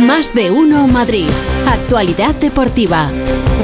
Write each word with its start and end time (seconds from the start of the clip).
Más 0.00 0.34
de 0.34 0.50
uno 0.50 0.86
Madrid. 0.86 1.28
Actualidad 1.66 2.34
deportiva. 2.34 3.10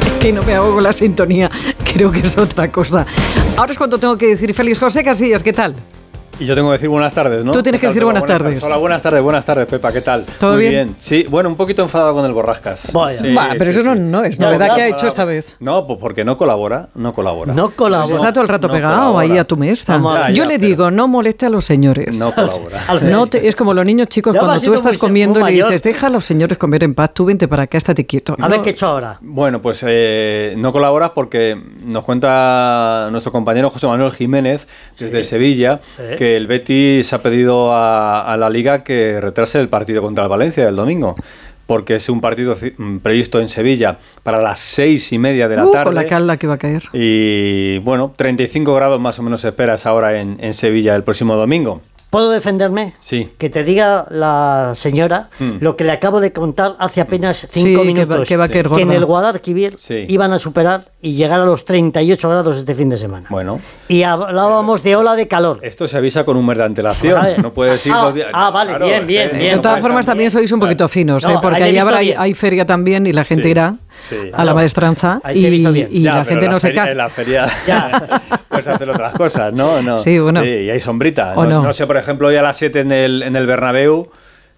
Es 0.06 0.13
que 0.21 0.33
no 0.33 0.43
me 0.43 0.55
hago 0.55 0.74
con 0.74 0.82
la 0.82 0.93
sintonía. 0.93 1.51
Creo 1.94 2.12
que 2.12 2.20
es 2.20 2.36
otra 2.36 2.70
cosa. 2.70 3.06
Ahora 3.56 3.73
es 3.73 3.78
cuando 3.78 3.98
tengo 3.98 4.19
que 4.19 4.27
decir 4.27 4.53
feliz 4.53 4.79
José 4.79 5.03
Casillas, 5.03 5.43
¿qué 5.43 5.54
tal? 5.54 5.75
Y 6.38 6.45
yo 6.45 6.54
tengo 6.54 6.69
que 6.69 6.75
decir 6.75 6.91
buenas 6.91 7.14
tardes, 7.14 7.43
¿no? 7.46 7.51
Tú 7.53 7.62
tienes 7.62 7.80
que 7.80 7.87
decir 7.87 8.04
buenas 8.04 8.27
tardes. 8.27 8.62
Hola, 8.62 8.77
buenas 8.77 9.01
tardes, 9.03 9.23
buenas 9.23 9.46
tardes, 9.46 9.64
Pepa, 9.67 9.91
¿qué 9.91 10.03
tal? 10.03 10.27
¿Todo 10.39 10.53
Muy 10.57 10.69
bien? 10.69 10.95
Sí, 10.98 11.25
bueno, 11.30 11.48
un 11.48 11.57
poquito 11.57 11.80
enfadado 11.82 12.12
con 12.12 12.27
el 12.27 12.32
Borrascas. 12.34 12.93
Vaya. 12.93 13.19
Sí, 13.20 13.34
pero 13.59 13.64
sí, 13.64 13.70
eso 13.70 13.80
sí. 13.80 13.87
no, 13.89 13.95
no 13.95 14.23
es 14.23 14.38
No, 14.38 14.46
novedad 14.46 14.69
no, 14.69 14.75
que 14.75 14.83
ha 14.83 14.88
hecho 14.88 15.07
esta 15.07 15.25
vez. 15.25 15.57
No, 15.61 15.87
pues 15.87 15.98
porque 15.98 16.27
no 16.27 16.37
colabora, 16.37 16.91
no 16.95 17.14
colabora. 17.14 17.55
No 17.55 17.70
colabora. 17.70 18.07
Pues 18.07 18.20
está 18.20 18.34
todo 18.34 18.43
el 18.43 18.48
rato 18.48 18.69
No 18.69 18.75
pegado 18.75 18.96
colabora. 18.96 19.23
ahí 19.33 19.38
a 19.38 19.45
tu 19.45 19.57
mesa. 19.57 19.98
Yo 20.34 20.45
le 20.45 20.57
pero- 20.59 20.66
digo, 20.69 20.91
no 20.91 21.09
moleste 21.09 21.46
a 21.46 21.48
los 21.48 21.64
señores. 21.64 22.19
No 22.19 22.30
colabora. 22.34 22.82
No 23.03 23.27
te- 23.29 23.48
es 23.48 23.57
como 23.57 23.73
los 23.73 23.87
niños 23.87 24.09
chicos 24.09 24.34
Ya 24.34 24.41
cuando 24.41 24.61
tú 24.61 24.75
estás 24.75 24.98
comiendo 24.98 25.41
y 25.41 25.45
le 25.45 25.53
dices, 25.53 25.82
deja 25.82 26.09
a 26.09 26.11
los 26.11 26.27
señores 26.27 26.59
comer 26.59 26.84
en 26.84 26.95
paz, 26.95 27.14
tú 27.14 27.25
vente 27.25 27.48
para 27.48 27.62
acá, 27.62 27.79
estate 27.79 28.05
quieto. 28.05 28.37
A 28.38 28.48
ver 28.48 28.60
qué 28.60 28.71
he 28.71 28.73
hecho 28.73 28.87
ahora. 28.88 29.16
Bueno, 29.23 29.62
pues 29.62 29.82
eh, 29.87 30.52
no 30.59 30.71
colabora 30.71 31.15
porque 31.15 31.59
nos 31.82 32.05
cuenta 32.05 33.09
nuestro 33.10 33.32
compañero 33.32 33.71
José 33.71 33.87
Manuel 33.87 34.12
Jiménez 34.12 34.66
desde 34.98 35.24
Sevilla 35.24 35.80
Sí. 35.96 36.02
Que 36.27 36.37
el 36.37 36.48
Betis 36.48 37.12
ha 37.12 37.23
pedido 37.23 37.73
a, 37.73 38.33
a 38.33 38.37
la 38.37 38.51
liga 38.51 38.83
que 38.83 39.21
retrase 39.21 39.61
el 39.61 39.69
partido 39.69 40.03
contra 40.03 40.25
el 40.25 40.30
Valencia 40.30 40.66
del 40.66 40.75
domingo. 40.75 41.15
Porque 41.66 41.97
es 41.97 42.09
un 42.09 42.21
partido 42.21 42.57
mm, 42.57 42.99
previsto 42.99 43.41
en 43.41 43.49
Sevilla 43.49 43.99
para 44.25 44.41
las 44.41 44.59
seis 44.59 45.12
y 45.12 45.19
media 45.19 45.49
de 45.49 45.57
la 45.57 45.66
uh, 45.66 45.71
tarde. 45.71 45.85
con 45.85 45.95
la 45.95 46.07
calda 46.07 46.37
que 46.37 46.47
va 46.49 46.55
a 46.55 46.59
caer. 46.59 46.83
Y 46.93 47.79
bueno, 47.79 48.12
35 48.16 48.75
grados 48.75 49.01
más 49.01 49.19
o 49.21 49.23
menos 49.23 49.41
se 49.41 49.49
espera 49.49 49.73
a 49.73 49.75
esa 49.77 49.93
hora 49.93 50.21
en, 50.21 50.37
en 50.41 50.55
Sevilla 50.55 50.97
el 50.97 51.05
próximo 51.05 51.37
domingo. 51.37 51.80
¿Puedo 52.16 52.30
defenderme? 52.30 52.95
Sí. 52.98 53.29
Que 53.37 53.51
te 53.51 53.62
diga 53.62 54.06
la 54.09 54.73
señora 54.74 55.29
Hmm. 55.38 55.59
lo 55.61 55.77
que 55.77 55.84
le 55.84 55.93
acabo 55.93 56.20
de 56.20 56.33
contar 56.33 56.74
hace 56.79 57.02
apenas 57.02 57.37
Sí, 57.41 57.47
cinco 57.52 57.83
que 57.83 57.87
minutos. 57.88 58.20
va- 58.20 58.24
que 58.24 58.37
va 58.38 58.45
a 58.45 58.48
caer 58.48 58.70
que 58.70 58.80
en 58.80 58.91
el 58.91 59.05
Guadalquivir 59.05 59.74
Sí. 59.77 60.07
iban 60.09 60.32
a 60.32 60.38
superar 60.38 60.87
y 61.02 61.13
llegar 61.15 61.43
a 61.43 61.45
los 61.45 61.66
38 61.66 62.30
grados 62.30 62.57
este 62.57 62.74
fin 62.74 62.88
de 62.88 62.96
semana. 62.96 63.27
Bueno, 63.29 63.60
Y 63.88 64.03
hablábamos 64.03 64.83
de 64.83 64.97
ola 64.97 65.15
de 65.15 65.29
calor. 65.29 65.59
esto 65.63 65.87
se 65.87 65.99
avisa 65.99 66.25
con 66.25 66.39
un 66.39 66.47
mes 66.47 66.57
de 66.57 66.65
antelación. 66.65 67.21
No 67.43 67.53
puedes 67.53 67.85
ir 67.87 67.93
Ah, 67.95 68.01
dos 68.05 68.15
días. 68.15 68.29
ah, 68.33 68.51
vale, 68.51 68.79
bien, 68.79 69.03
es 69.03 69.07
bien, 69.07 69.31
que 69.33 69.37
bien. 69.37 69.55
De 69.57 69.61
todas 69.61 69.83
formas, 69.83 70.07
también 70.07 70.31
sois 70.31 70.51
un 70.53 70.59
poquito 70.61 70.89
finos, 70.89 71.23
No, 71.23 71.33
¿eh? 71.35 71.39
porque 71.43 71.62
ahí 71.65 71.77
hay, 71.77 72.15
hay 72.17 72.33
feria 72.33 72.65
también 72.65 73.07
y 73.07 73.12
la 73.12 73.25
gente 73.27 73.45
Sí, 73.45 73.51
irá 73.51 73.75
sí. 74.09 74.17
a 74.33 74.45
la 74.45 74.55
maestranza 74.55 75.21
y, 75.35 75.49
visto 75.51 75.73
bien. 75.73 75.89
y 75.91 76.03
Ya, 76.03 76.17
la 76.17 76.25
gente 76.25 76.45
en 76.47 76.51
no 76.51 76.61
se 76.61 76.73
cae. 76.75 76.93
En 76.93 76.97
la 76.99 77.09
feria 77.09 77.47
Ya. 77.67 78.23
puedes 78.49 78.67
hacer 78.69 78.89
otras 78.91 79.15
cosas, 79.15 79.53
¿no? 79.53 79.83
no. 79.83 79.99
Sí, 80.01 80.19
bueno. 80.19 80.45
y 80.45 80.71
hay 80.71 80.81
sombrita. 80.81 81.35
¿O 81.37 81.45
no? 81.45 81.63
no 81.63 81.73
sé, 81.73 81.87
por 81.87 81.97
ejemplo, 81.97 82.29
hoy 82.29 82.37
a 82.37 82.43
las 82.43 82.57
7 82.57 82.81
en 82.81 82.93
el, 82.93 83.23
en 83.23 83.37
el 83.37 83.47
Bernabéu. 83.47 84.09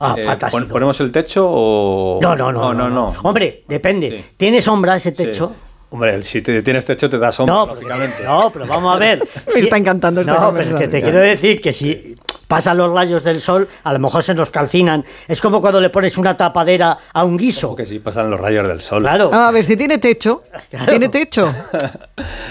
Ah, 0.01 0.15
eh, 0.17 0.25
fantástico. 0.25 0.61
pon- 0.63 0.69
¿Ponemos 0.69 1.01
el 1.01 1.11
techo 1.11 1.45
o...? 1.51 2.21
No, 2.23 2.37
no, 2.37 2.53
no. 2.53 2.73
No, 2.73 2.89
no. 2.89 3.15
Hombre, 3.25 3.65
depende. 3.67 4.11
Sí. 4.11 4.25
¿Tiene 4.37 4.63
sombra 4.63 4.97
ese 4.97 5.11
Sí. 5.15 5.25
techo? 5.25 5.53
Hombre, 5.91 6.23
si 6.23 6.41
te- 6.43 6.63
tienes 6.63 6.85
techo 6.85 7.09
te 7.11 7.19
da 7.19 7.33
sombra, 7.33 7.55
No, 7.55 7.67
lógicamente. 7.67 8.23
no, 8.23 8.51
pero 8.53 8.67
vamos 8.67 8.95
a 8.95 8.99
ver. 8.99 9.27
Me 9.55 9.61
está 9.61 9.77
encantando 9.77 10.21
esta 10.21 10.35
No, 10.39 10.53
pero 10.53 10.69
es 10.69 10.75
que 10.75 10.87
te 10.89 11.01
quiero 11.03 11.19
decir 11.19 11.61
que 11.61 11.73
si 11.73 12.15
pasan 12.49 12.79
los 12.79 12.93
rayos 12.93 13.23
del 13.23 13.41
sol, 13.41 13.69
a 13.85 13.93
lo 13.93 13.99
mejor 14.01 14.25
se 14.25 14.35
nos 14.35 14.51
calcinan. 14.51 15.05
Es 15.29 15.41
como 15.41 15.61
cuando 15.61 15.81
le 15.81 15.91
pones 15.91 16.17
una 16.19 16.37
tapadera 16.37 16.99
a 17.13 17.23
un 17.25 17.37
guiso. 17.37 17.77
Que 17.77 17.87
sí 17.87 18.01
pasan 18.01 18.31
los 18.31 18.41
rayos 18.41 18.67
del 18.67 18.81
sol. 18.81 19.03
Claro. 19.03 19.31
Ah, 19.33 19.49
a 19.49 19.51
ver, 19.53 19.65
si 19.65 19.77
tiene 19.77 19.99
techo, 19.99 20.43
Claro. 20.71 20.87
tiene 20.87 21.09
techo. 21.09 21.53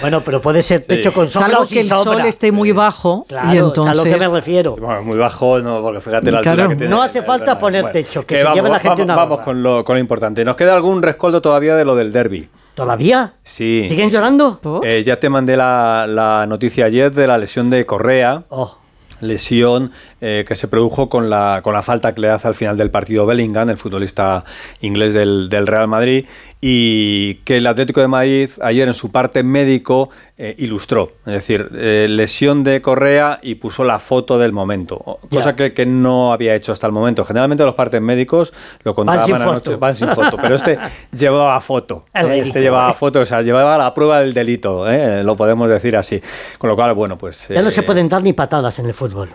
Bueno, 0.00 0.22
pero 0.24 0.40
puede 0.40 0.62
ser 0.62 0.84
techo 0.86 1.12
con 1.12 1.28
sombra 1.28 1.50
Salvo 1.50 1.64
o 1.64 1.68
que 1.68 1.80
el 1.80 1.88
sombra. 1.88 2.12
sol 2.14 2.24
esté 2.26 2.52
muy 2.52 2.72
bajo 2.72 3.22
Claro, 3.28 3.52
y 3.52 3.56
es 3.56 3.62
a 3.62 3.94
lo 3.94 4.04
que 4.04 4.16
me 4.16 4.28
refiero. 4.28 4.76
Bueno, 4.76 5.02
muy 5.02 5.18
bajo, 5.18 5.58
no, 5.58 5.82
porque 5.82 6.00
fíjate 6.00 6.30
la 6.30 6.40
Claro. 6.40 6.62
altura 6.62 6.68
que 6.68 6.76
tiene. 6.76 6.90
No 6.94 7.02
hace 7.02 7.22
falta 7.22 7.58
poner 7.58 7.90
techo, 7.92 8.24
que 8.24 8.36
se 8.36 8.44
vamos, 8.44 8.56
lleve 8.56 8.68
la 8.70 8.78
gente 8.78 8.90
vamos, 9.02 9.04
una 9.04 9.16
Vamos 9.16 9.40
con 9.40 9.62
lo, 9.62 9.84
con 9.84 9.96
lo 9.96 10.00
importante. 10.00 10.44
Nos 10.44 10.56
queda 10.56 10.74
algún 10.74 11.02
rescoldo 11.02 11.42
todavía 11.42 11.74
de 11.74 11.84
lo 11.84 11.96
del 11.96 12.12
derby. 12.12 12.48
¿Todavía? 12.74 13.34
Sí. 13.42 13.84
¿Siguen 13.88 14.08
llorando? 14.10 14.60
Eh, 14.84 15.02
ya 15.04 15.18
te 15.18 15.28
mandé 15.28 15.56
la, 15.56 16.06
la 16.08 16.46
noticia 16.46 16.84
ayer 16.86 17.10
de 17.12 17.26
la 17.26 17.36
lesión 17.36 17.68
de 17.70 17.84
Correa. 17.84 18.44
Oh, 18.50 18.76
Lesión 19.20 19.92
eh, 20.20 20.44
que 20.46 20.54
se 20.54 20.68
produjo 20.68 21.08
con 21.08 21.30
la, 21.30 21.60
con 21.62 21.74
la 21.74 21.82
falta 21.82 22.12
que 22.12 22.20
le 22.20 22.30
hace 22.30 22.48
al 22.48 22.54
final 22.54 22.76
del 22.76 22.90
partido 22.90 23.26
Bellingham, 23.26 23.70
el 23.70 23.76
futbolista 23.76 24.44
inglés 24.80 25.14
del, 25.14 25.48
del 25.48 25.66
Real 25.66 25.88
Madrid, 25.88 26.26
y 26.60 27.34
que 27.44 27.58
el 27.58 27.66
Atlético 27.66 28.00
de 28.00 28.08
Madrid 28.08 28.50
ayer 28.60 28.88
en 28.88 28.94
su 28.94 29.12
parte 29.12 29.42
médico 29.44 30.10
eh, 30.36 30.56
ilustró. 30.58 31.12
Es 31.24 31.34
decir, 31.34 31.68
eh, 31.74 32.06
lesión 32.08 32.64
de 32.64 32.82
Correa 32.82 33.38
y 33.42 33.56
puso 33.56 33.84
la 33.84 33.98
foto 34.00 34.38
del 34.38 34.52
momento, 34.52 35.20
cosa 35.30 35.54
que, 35.54 35.72
que 35.72 35.86
no 35.86 36.32
había 36.32 36.54
hecho 36.54 36.72
hasta 36.72 36.86
el 36.86 36.92
momento. 36.92 37.24
Generalmente 37.24 37.64
los 37.64 37.74
partes 37.74 38.00
médicos 38.00 38.52
lo 38.82 38.94
contaban 38.94 39.40
anoche, 39.40 39.76
van 39.76 39.94
sin 39.94 40.08
foto, 40.08 40.36
pero 40.36 40.56
este 40.56 40.78
llevaba 41.12 41.60
foto. 41.60 42.06
Eh, 42.12 42.42
Este 42.44 42.60
llevaba 42.60 42.92
foto, 42.92 43.20
o 43.20 43.26
sea, 43.26 43.42
llevaba 43.42 43.78
la 43.78 43.94
prueba 43.94 44.20
del 44.20 44.34
delito, 44.34 44.90
eh, 44.90 45.22
lo 45.22 45.36
podemos 45.36 45.68
decir 45.68 45.96
así. 45.96 46.20
Con 46.58 46.68
lo 46.70 46.76
cual, 46.76 46.94
bueno, 46.94 47.16
pues... 47.16 47.48
ya 47.48 47.62
no 47.62 47.70
se 47.70 47.82
pueden 47.82 48.08
dar 48.08 48.22
ni 48.22 48.32
patadas 48.32 48.78
en 48.80 48.86
el 48.86 48.94
fútbol. 48.94 49.30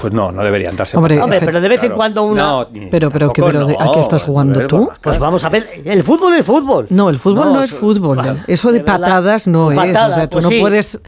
Pues 0.00 0.12
no, 0.12 0.32
no 0.32 0.42
deberían 0.42 0.74
darse. 0.76 0.96
Hombre, 0.96 1.16
patadas. 1.16 1.24
Hombre, 1.24 1.40
pero 1.46 1.60
de 1.60 1.68
vez 1.68 1.82
en 1.84 1.92
cuando 1.92 2.22
una... 2.24 2.42
No, 2.42 2.68
Pero- 2.90 3.10
pero 3.10 3.32
¿qué- 3.32 3.42
tampoco 3.42 3.46
pero 3.46 3.66
de- 3.66 3.76
¿a 3.78 3.92
qué 3.94 4.00
estás 4.00 4.22
jugando 4.24 4.58
ver, 4.60 4.68
tú? 4.68 4.90
Pues 5.00 5.18
vamos 5.18 5.44
a 5.44 5.48
ver, 5.48 5.82
el 5.84 6.02
fútbol 6.04 6.34
es 6.34 6.44
fútbol. 6.46 6.86
No, 6.90 7.08
el 7.10 7.18
fútbol 7.18 7.46
no, 7.48 7.54
No, 7.54 7.62
es 7.62 7.70
fútbol. 7.70 8.16
vale. 8.16 8.42
Eso 8.46 8.68
de, 8.68 8.78
De 8.78 8.84
verdad. 8.84 9.00
patadas 9.00 9.46
no 9.46 9.70
es. 9.72 9.76
Patadas, 9.76 10.10
o 10.10 10.14
sea, 10.14 10.26
tú 10.28 10.34
pues 10.36 10.44
no 10.44 10.50
sí. 10.50 10.60
puedes 10.60 11.00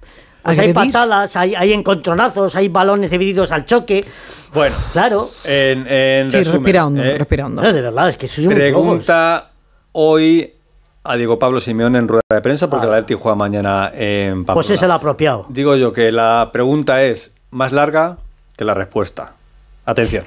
Pues 0.43 0.59
hay 0.59 0.73
patadas, 0.75 1.37
hay, 1.37 1.55
hay 1.55 1.73
encontronazos, 1.73 2.55
hay 2.57 2.69
balones 2.69 3.11
divididos 3.11 3.53
al 3.53 3.65
choque. 3.65 4.05
Bueno, 4.53 4.75
Claro. 4.93 5.27
en, 5.45 5.87
en 5.91 6.31
Sí, 6.31 6.39
resumen, 6.39 6.61
respira 6.63 6.87
hondo, 6.87 7.03
eh, 7.03 7.17
respira 7.19 7.47
hondo. 7.47 7.63
No, 7.63 7.73
de 7.73 7.81
verdad, 7.81 8.09
es 8.11 8.17
que 8.19 8.29
soy 8.29 8.47
un 8.47 8.53
flojos. 8.53 8.71
Pregunta 8.71 9.51
hoy 9.93 10.53
a 11.05 11.17
Diego 11.17 11.39
Pablo 11.39 11.61
Simeón 11.61 11.97
en 11.97 12.07
rueda 12.07 12.23
de 12.31 12.41
prensa, 12.41 12.69
porque 12.69 12.87
Ah. 12.87 12.91
el 12.91 12.95
Atleti 12.97 13.15
juega 13.21 13.35
mañana 13.37 13.91
en 13.95 14.45
Pamplona. 14.45 14.55
Pues 14.55 14.71
es 14.71 14.83
el 14.83 14.91
apropiado. 14.91 15.47
Digo 15.49 15.75
yo 15.77 15.93
que 15.93 16.13
la 16.13 16.51
pregunta 16.53 17.03
es 17.03 17.33
más 17.51 17.73
larga 17.73 18.19
que 18.57 18.65
la 18.65 18.75
respuesta. 18.75 19.33
Atención. 19.85 20.25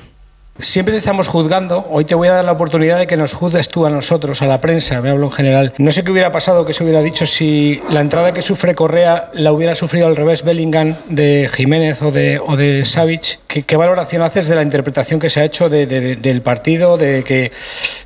Siempre 0.58 0.94
te 0.94 1.00
estamos 1.00 1.28
juzgando. 1.28 1.86
Hoy 1.92 2.06
te 2.06 2.16
voy 2.16 2.30
a 2.30 2.34
dar 2.36 2.46
la 2.46 2.54
oportunidad 2.54 2.98
de 2.98 3.08
que 3.08 3.18
nos 3.18 3.34
juzgues 3.34 3.68
tú 3.68 3.86
a 3.86 3.90
nosotros, 3.90 4.42
a 4.42 4.46
la 4.46 4.62
prensa, 4.62 5.02
me 5.02 5.10
hablo 5.10 5.26
en 5.26 5.32
general. 5.34 5.74
No 5.80 5.92
sé 5.92 6.06
qué 6.06 6.12
hubiera 6.12 6.32
pasado, 6.32 6.66
que 6.66 6.72
se 6.72 6.82
hubiera 6.86 7.02
dicho 7.02 7.26
si 7.26 7.82
la 7.90 8.00
entrada 8.00 8.34
que 8.34 8.42
sufre 8.42 8.74
Correa 8.74 9.30
la 9.34 9.52
hubiera 9.52 9.76
sufrido 9.76 10.08
al 10.08 10.16
revés 10.16 10.44
Bellingham 10.46 10.96
de 11.10 11.50
Jiménez 11.54 12.02
o 12.02 12.12
de, 12.12 12.40
o 12.40 12.56
de 12.56 12.86
Savic. 12.86 13.40
¿Qué, 13.48 13.64
qué 13.64 13.76
valoración 13.76 14.22
haces 14.22 14.48
de 14.48 14.56
la 14.56 14.62
interpretación 14.62 15.20
que 15.20 15.30
se 15.30 15.42
ha 15.42 15.44
hecho 15.44 15.68
de- 15.68 15.88
de- 15.88 16.16
del 16.16 16.42
partido, 16.42 16.98
de 16.98 17.26
que 17.26 17.52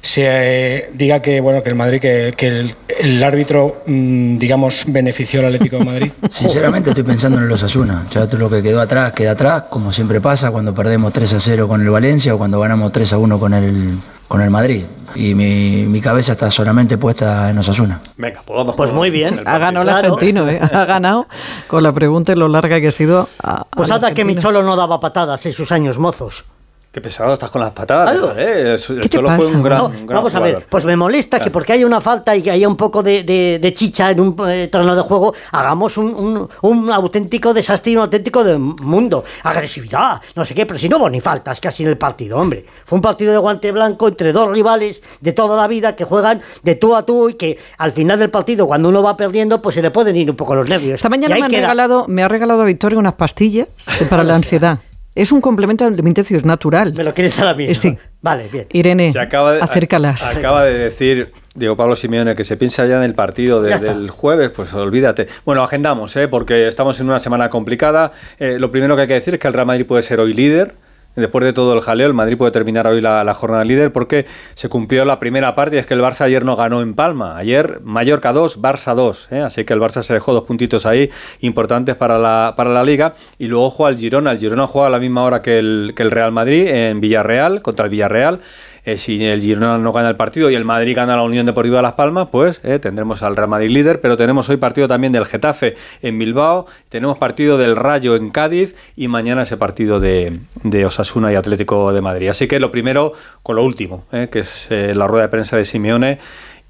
se 0.01 0.23
eh, 0.25 0.89
diga 0.93 1.21
que 1.21 1.41
bueno 1.41 1.61
que 1.61 1.69
el 1.69 1.75
Madrid, 1.75 1.99
que, 1.99 2.33
que 2.35 2.47
el, 2.47 2.75
el 2.99 3.23
árbitro, 3.23 3.81
mm, 3.85 4.37
digamos, 4.37 4.85
benefició 4.87 5.39
al 5.41 5.47
Atlético 5.47 5.77
de 5.77 5.85
Madrid? 5.85 6.11
Sinceramente 6.29 6.89
estoy 6.91 7.03
pensando 7.03 7.37
en 7.37 7.47
los 7.47 7.61
Asuna. 7.63 8.05
Ya 8.11 8.27
todo 8.27 8.37
lo 8.39 8.49
que 8.49 8.61
quedó 8.63 8.81
atrás, 8.81 9.13
queda 9.13 9.31
atrás, 9.31 9.63
como 9.69 9.91
siempre 9.91 10.21
pasa 10.21 10.51
cuando 10.51 10.73
perdemos 10.73 11.11
3 11.13 11.33
a 11.33 11.39
0 11.39 11.67
con 11.67 11.81
el 11.81 11.89
Valencia 11.89 12.33
o 12.33 12.37
cuando 12.37 12.59
ganamos 12.59 12.91
3 12.91 13.13
a 13.13 13.17
1 13.17 13.39
con 13.39 13.53
el, 13.53 13.97
con 14.27 14.41
el 14.41 14.49
Madrid. 14.49 14.83
Y 15.15 15.33
mi, 15.33 15.85
mi 15.87 16.01
cabeza 16.01 16.33
está 16.33 16.51
solamente 16.51 16.97
puesta 16.99 17.49
en 17.49 17.57
Osasuna. 17.57 17.99
Venga, 18.15 18.43
pues 18.45 18.55
vamos 18.57 18.75
Pues 18.75 18.91
muy 18.93 19.09
bien. 19.09 19.41
Ha 19.45 19.57
ganado 19.57 19.83
el 19.83 19.89
argentino, 19.89 20.47
¿eh? 20.47 20.59
Ha 20.61 20.85
ganado 20.85 21.27
con 21.67 21.81
la 21.81 21.91
pregunta 21.91 22.31
y 22.31 22.35
lo 22.35 22.47
larga 22.47 22.79
que 22.79 22.89
ha 22.89 22.91
sido. 22.91 23.27
a- 23.41 23.65
Pues 23.71 23.89
al 23.89 23.95
anda 23.95 24.13
que 24.13 24.23
mi 24.23 24.35
cholo 24.35 24.61
no 24.61 24.75
daba 24.75 24.99
patadas 24.99 25.45
en 25.47 25.53
sus 25.53 25.71
años 25.71 25.97
mozos. 25.97 26.45
Qué 26.91 27.01
pesado 27.01 27.31
estás 27.33 27.51
con 27.51 27.61
las 27.61 27.69
patadas. 27.69 28.09
Claro. 28.17 28.33
déjale, 28.33 28.71
eh. 28.71 28.73
El 28.73 29.01
¿Qué 29.01 29.09
te 29.09 29.17
Cholo 29.17 29.29
fue 29.29 29.45
un 29.45 29.61
gran, 29.61 29.77
No, 29.77 29.85
un 29.85 30.07
gran 30.07 30.07
vamos 30.17 30.33
a 30.33 30.39
ver, 30.39 30.65
pues 30.67 30.83
me 30.85 30.95
molesta 30.95 31.39
que 31.39 31.51
porque 31.51 31.73
haya 31.73 31.85
una 31.85 32.01
falta 32.01 32.35
y 32.35 32.41
que 32.41 32.49
haya 32.49 32.67
un 32.67 32.75
poco 32.75 33.03
de, 33.03 33.21
de- 33.23 33.59
de 33.61 33.73
chicha 33.75 34.09
en 34.09 34.19
un 34.19 34.35
eh, 34.49 34.69
terreno 34.71 34.95
de 34.95 35.01
juego, 35.03 35.35
hagamos 35.51 35.97
un, 35.97 36.07
un- 36.15 36.49
un 36.63 36.91
auténtico 36.91 37.53
desastre 37.53 37.91
y 37.91 37.95
un 37.95 38.01
auténtico 38.01 38.43
de 38.43 38.57
mundo. 38.57 39.23
Agresividad, 39.43 40.19
no 40.35 40.43
sé 40.45 40.55
qué, 40.55 40.65
pero 40.65 40.79
si 40.79 40.89
no 40.89 40.97
hubo 40.97 41.09
ni 41.11 41.21
faltas 41.21 41.59
casi 41.59 41.83
en 41.83 41.89
el 41.89 41.97
partido, 41.99 42.39
hombre. 42.39 42.65
Fue 42.85 42.95
un 42.95 43.03
partido 43.03 43.31
de 43.33 43.37
guante 43.37 43.71
blanco 43.71 44.07
entre 44.07 44.33
dos 44.33 44.49
rivales 44.49 45.03
de 45.21 45.31
toda 45.33 45.55
la 45.57 45.67
vida 45.67 45.95
que 45.95 46.05
juegan 46.05 46.41
de 46.63 46.73
tú 46.73 46.95
a 46.95 47.05
tú 47.05 47.29
y 47.29 47.35
que 47.35 47.59
al 47.77 47.91
final 47.91 48.17
del 48.17 48.31
partido, 48.31 48.65
cuando 48.65 48.89
uno 48.89 49.03
va 49.03 49.15
perdiendo, 49.15 49.61
pues 49.61 49.75
se 49.75 49.83
le 49.83 49.91
pueden 49.91 50.15
ir 50.15 50.27
un 50.31 50.35
poco 50.35 50.55
los 50.55 50.67
nervios. 50.67 50.95
Esta 50.95 51.09
mañana 51.09 51.35
me, 51.35 51.41
han 51.45 51.51
regalado, 51.51 52.05
me 52.07 52.23
ha 52.23 52.27
regalado 52.27 52.63
Victoria 52.65 52.97
unas 52.97 53.13
pastillas 53.13 53.67
para 54.09 54.23
la 54.23 54.33
ansiedad. 54.33 54.79
Es 55.19 55.31
un 55.33 55.41
complemento 55.41 55.85
alimenticio, 55.85 56.37
es 56.37 56.45
natural. 56.45 56.93
Me 56.95 57.03
lo 57.03 57.13
quieres 57.13 57.35
dar 57.35 57.47
a 57.49 57.53
mí. 57.53 57.65
Eh, 57.65 57.75
sí. 57.75 57.97
Vale, 58.21 58.47
bien. 58.51 58.67
Irene, 58.71 59.11
Se 59.11 59.19
acaba 59.19 59.53
de, 59.53 59.61
acércalas. 59.61 60.35
Acaba 60.35 60.63
de 60.63 60.73
decir 60.73 61.31
Diego 61.55 61.75
Pablo 61.75 61.95
Simeone 61.95 62.35
que 62.35 62.43
se 62.43 62.55
piensa 62.57 62.85
ya 62.85 62.97
en 62.97 63.03
el 63.03 63.13
partido 63.15 63.61
de- 63.61 63.69
Ya 63.71 63.75
está. 63.75 63.93
del 63.93 64.09
jueves, 64.09 64.49
pues 64.55 64.73
olvídate. 64.73 65.27
Bueno, 65.45 65.61
agendamos, 65.63 66.15
¿eh? 66.15 66.27
porque 66.27 66.67
estamos 66.67 66.99
en 67.01 67.07
una 67.07 67.19
semana 67.19 67.49
complicada. 67.49 68.11
Eh, 68.39 68.57
lo 68.59 68.71
primero 68.71 68.95
que 68.95 69.01
hay 69.03 69.07
que 69.09 69.13
decir 69.15 69.33
es 69.33 69.39
que 69.39 69.47
el 69.47 69.53
Real 69.53 69.65
Madrid 69.67 69.85
puede 69.85 70.01
ser 70.03 70.19
hoy 70.19 70.33
líder. 70.33 70.75
Después 71.19 71.45
de 71.45 71.53
todo 71.53 71.73
el 71.73 71.81
jaleo, 71.81 72.07
el 72.07 72.13
Madrid 72.13 72.37
puede 72.37 72.51
terminar 72.51 72.87
hoy 72.87 73.01
la, 73.01 73.33
jornada 73.33 73.63
líder 73.63 73.91
porque 73.91 74.25
se 74.55 74.69
cumplió 74.69 75.05
la 75.05 75.19
primera 75.19 75.55
parte 75.55 75.75
y 75.75 75.79
es 75.79 75.85
que 75.85 75.93
el 75.93 76.01
Barça 76.01 76.21
ayer 76.21 76.43
no 76.43 76.55
ganó 76.55 76.81
en 76.81 76.93
Palma. 76.93 77.37
Ayer 77.37 77.79
Mallorca 77.83 78.33
2, 78.33 78.61
Barça 78.61 78.95
2. 78.95 79.27
¿eh? 79.31 79.41
Así 79.41 79.65
que 79.65 79.73
el 79.73 79.79
Barça 79.79 80.01
se 80.01 80.13
dejó 80.13 80.33
dos 80.33 80.43
puntitos 80.43 80.85
ahí 80.85 81.09
importantes 81.41 81.95
para 81.95 82.17
la, 82.17 82.53
para 82.57 82.71
la 82.71 82.83
liga. 82.83 83.13
Y 83.37 83.47
luego 83.47 83.69
juega 83.69 83.91
el 83.91 83.97
Girona. 83.97 84.31
El 84.31 84.39
Girona 84.39 84.67
juega 84.67 84.87
a 84.87 84.91
la 84.91 84.99
misma 84.99 85.23
hora 85.23 85.41
que 85.41 85.59
el, 85.59 85.93
que 85.95 86.03
el 86.03 86.11
Real 86.11 86.31
Madrid 86.31 86.67
en 86.67 86.99
Villarreal, 86.99 87.61
contra 87.61 87.85
el 87.85 87.91
Villarreal. 87.91 88.41
Eh, 88.89 88.97
si 88.97 89.23
el 89.23 89.39
Girona 89.39 89.77
no 89.77 89.91
gana 89.91 90.09
el 90.09 90.15
partido 90.15 90.49
y 90.49 90.55
el 90.55 90.65
Madrid 90.65 90.95
gana 90.95 91.15
la 91.15 91.21
Unión 91.21 91.45
Deportiva 91.45 91.79
Las 91.79 91.93
Palmas, 91.93 92.29
pues 92.31 92.59
eh, 92.63 92.79
tendremos 92.79 93.21
al 93.21 93.35
Real 93.35 93.47
Madrid 93.47 93.69
líder, 93.69 94.01
pero 94.01 94.17
tenemos 94.17 94.49
hoy 94.49 94.57
partido 94.57 94.87
también 94.87 95.13
del 95.13 95.27
Getafe 95.27 95.75
en 96.01 96.17
Bilbao, 96.17 96.65
tenemos 96.89 97.19
partido 97.19 97.59
del 97.59 97.75
Rayo 97.75 98.15
en 98.15 98.31
Cádiz 98.31 98.75
y 98.95 99.07
mañana 99.07 99.43
ese 99.43 99.57
partido 99.57 99.99
de, 99.99 100.39
de 100.63 100.85
Osasuna 100.87 101.31
y 101.31 101.35
Atlético 101.35 101.93
de 101.93 102.01
Madrid. 102.01 102.29
Así 102.29 102.47
que 102.47 102.59
lo 102.59 102.71
primero 102.71 103.13
con 103.43 103.57
lo 103.57 103.63
último, 103.63 104.05
eh, 104.11 104.27
que 104.31 104.39
es 104.39 104.67
la 104.71 105.05
rueda 105.05 105.25
de 105.25 105.29
prensa 105.29 105.55
de 105.55 105.65
Simeone 105.65 106.17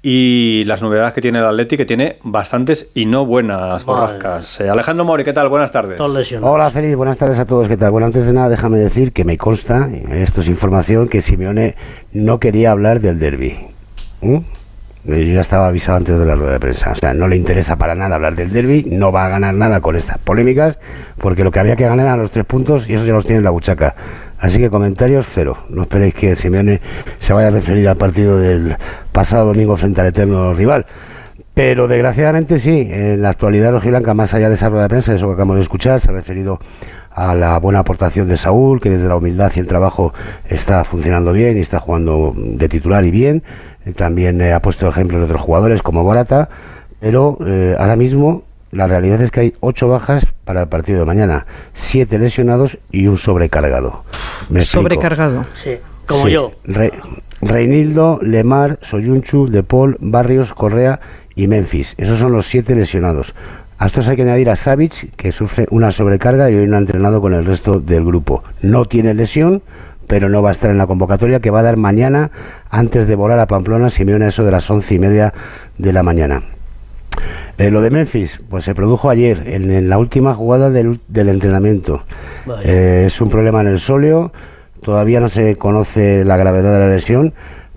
y 0.02 0.64
las 0.64 0.80
novedades 0.80 1.12
que 1.12 1.20
tiene 1.20 1.40
el 1.40 1.44
Atleti, 1.44 1.76
que 1.76 1.84
tiene 1.84 2.18
bastantes 2.22 2.90
y 2.94 3.04
no 3.04 3.26
buenas 3.26 3.84
borrascas. 3.84 4.60
Eh, 4.60 4.70
Alejandro 4.70 5.04
Mori, 5.04 5.24
¿qué 5.24 5.32
tal? 5.32 5.48
Buenas 5.48 5.72
tardes. 5.72 5.98
Hola 6.40 6.70
Feliz, 6.70 6.96
buenas 6.96 7.18
tardes 7.18 7.38
a 7.38 7.44
todos, 7.44 7.68
¿qué 7.68 7.76
tal? 7.76 7.90
Bueno, 7.90 8.06
antes 8.06 8.24
de 8.24 8.32
nada 8.32 8.48
déjame 8.48 8.78
decir 8.78 9.12
que 9.12 9.24
me 9.24 9.36
consta, 9.36 9.90
esto 10.12 10.40
es 10.40 10.48
información, 10.48 11.08
que 11.08 11.20
Simeone 11.20 11.74
no 12.12 12.40
quería 12.40 12.70
hablar 12.70 13.00
del 13.00 13.18
derby. 13.18 13.58
¿Mm? 14.22 14.38
Yo 15.02 15.16
ya 15.16 15.40
estaba 15.40 15.66
avisado 15.66 15.96
antes 15.96 16.18
de 16.18 16.26
la 16.26 16.34
rueda 16.34 16.52
de 16.52 16.60
prensa. 16.60 16.92
O 16.92 16.96
sea, 16.96 17.14
no 17.14 17.26
le 17.26 17.36
interesa 17.36 17.76
para 17.76 17.94
nada 17.94 18.16
hablar 18.16 18.36
del 18.36 18.52
derby, 18.52 18.84
no 18.86 19.12
va 19.12 19.24
a 19.24 19.28
ganar 19.28 19.54
nada 19.54 19.80
con 19.80 19.96
estas 19.96 20.18
polémicas, 20.18 20.78
porque 21.18 21.42
lo 21.42 21.50
que 21.50 21.58
había 21.58 21.76
que 21.76 21.84
ganar 21.84 22.06
eran 22.06 22.20
los 22.20 22.30
tres 22.30 22.44
puntos 22.44 22.88
y 22.88 22.94
eso 22.94 23.04
ya 23.06 23.12
los 23.12 23.24
tiene 23.24 23.38
en 23.38 23.44
la 23.44 23.50
buchaca. 23.50 23.94
Así 24.40 24.58
que 24.58 24.70
comentarios 24.70 25.26
cero. 25.30 25.58
No 25.68 25.82
esperéis 25.82 26.14
que 26.14 26.34
Simeone 26.34 26.80
se 27.18 27.32
vaya 27.32 27.48
a 27.48 27.50
referir 27.50 27.88
al 27.88 27.96
partido 27.96 28.38
del 28.38 28.76
pasado 29.12 29.46
domingo 29.46 29.76
frente 29.76 30.00
al 30.00 30.08
eterno 30.08 30.54
rival. 30.54 30.86
Pero 31.52 31.88
desgraciadamente 31.88 32.58
sí, 32.58 32.88
en 32.90 33.20
la 33.20 33.28
actualidad 33.28 33.72
rojiblanca, 33.72 34.14
más 34.14 34.32
allá 34.32 34.48
de 34.48 34.54
esa 34.54 34.70
rueda 34.70 34.84
de 34.84 34.88
prensa, 34.88 35.12
de 35.12 35.18
eso 35.18 35.26
que 35.26 35.32
acabamos 35.34 35.56
de 35.56 35.62
escuchar, 35.62 36.00
se 36.00 36.10
ha 36.10 36.14
referido 36.14 36.58
a 37.10 37.34
la 37.34 37.58
buena 37.58 37.80
aportación 37.80 38.28
de 38.28 38.38
Saúl, 38.38 38.80
que 38.80 38.88
desde 38.88 39.08
la 39.08 39.16
humildad 39.16 39.52
y 39.54 39.60
el 39.60 39.66
trabajo 39.66 40.14
está 40.48 40.84
funcionando 40.84 41.32
bien 41.32 41.58
y 41.58 41.60
está 41.60 41.78
jugando 41.78 42.32
de 42.34 42.68
titular 42.68 43.04
y 43.04 43.10
bien. 43.10 43.42
También 43.96 44.40
eh, 44.40 44.52
ha 44.52 44.62
puesto 44.62 44.88
ejemplos 44.88 45.20
de 45.20 45.24
otros 45.26 45.40
jugadores 45.42 45.82
como 45.82 46.02
Borata, 46.02 46.48
pero 47.00 47.36
eh, 47.44 47.76
ahora 47.78 47.96
mismo 47.96 48.44
la 48.72 48.86
realidad 48.86 49.20
es 49.22 49.30
que 49.30 49.40
hay 49.40 49.54
ocho 49.60 49.88
bajas 49.88 50.26
para 50.44 50.62
el 50.62 50.68
partido 50.68 51.00
de 51.00 51.04
mañana, 51.06 51.46
siete 51.74 52.18
lesionados 52.18 52.78
y 52.90 53.06
un 53.06 53.16
sobrecargado. 53.18 54.04
Me. 54.48 54.62
Sobrecargado. 54.62 55.44
Sí, 55.54 55.76
como 56.06 56.26
Sí. 56.26 56.32
yo. 56.32 56.52
Re- 56.64 56.92
Reinildo, 57.42 58.18
Lemar, 58.22 58.78
Soyunchu, 58.82 59.48
De 59.48 59.62
Paul, 59.62 59.96
Barrios, 60.00 60.52
Correa 60.52 61.00
y 61.34 61.46
Memphis. 61.48 61.94
Esos 61.96 62.18
son 62.18 62.32
los 62.32 62.46
siete 62.48 62.74
lesionados. 62.74 63.34
A 63.78 63.86
estos 63.86 64.06
hay 64.08 64.16
que 64.16 64.22
añadir 64.22 64.50
a 64.50 64.56
Savic, 64.56 65.14
que 65.16 65.32
sufre 65.32 65.66
una 65.70 65.90
sobrecarga 65.90 66.50
y 66.50 66.54
hoy 66.56 66.66
no 66.66 66.76
ha 66.76 66.80
entrenado 66.80 67.20
con 67.22 67.32
el 67.32 67.46
resto 67.46 67.80
del 67.80 68.04
grupo. 68.04 68.42
No 68.60 68.84
tiene 68.84 69.14
lesión, 69.14 69.62
pero 70.06 70.28
no 70.28 70.42
va 70.42 70.50
a 70.50 70.52
estar 70.52 70.70
en 70.70 70.76
la 70.76 70.86
convocatoria 70.86 71.40
que 71.40 71.50
va 71.50 71.60
a 71.60 71.62
dar 71.62 71.78
mañana 71.78 72.30
antes 72.68 73.08
de 73.08 73.14
volar 73.14 73.38
a 73.38 73.46
Pamplona, 73.46 73.88
Simeone, 73.88 74.26
a 74.26 74.28
eso 74.28 74.44
de 74.44 74.50
las 74.50 74.68
once 74.70 74.94
y 74.94 74.98
media 74.98 75.32
de 75.78 75.92
la 75.94 76.02
mañana. 76.02 76.42
Eh, 77.60 77.70
lo 77.70 77.82
de 77.82 77.90
Memphis, 77.90 78.40
pues 78.48 78.64
se 78.64 78.74
produjo 78.74 79.10
ayer, 79.10 79.42
en, 79.44 79.70
en 79.70 79.90
la 79.90 79.98
última 79.98 80.34
jugada 80.34 80.70
del, 80.70 80.98
del 81.08 81.28
entrenamiento. 81.28 82.04
Eh, 82.64 83.04
es 83.06 83.20
un 83.20 83.28
problema 83.28 83.60
en 83.60 83.66
el 83.66 83.80
sóleo, 83.80 84.32
todavía 84.82 85.20
no 85.20 85.28
se 85.28 85.56
conoce 85.56 86.24
la 86.24 86.38
gravedad 86.38 86.72
de 86.72 86.78
la 86.78 86.94
lesión, 86.94 87.34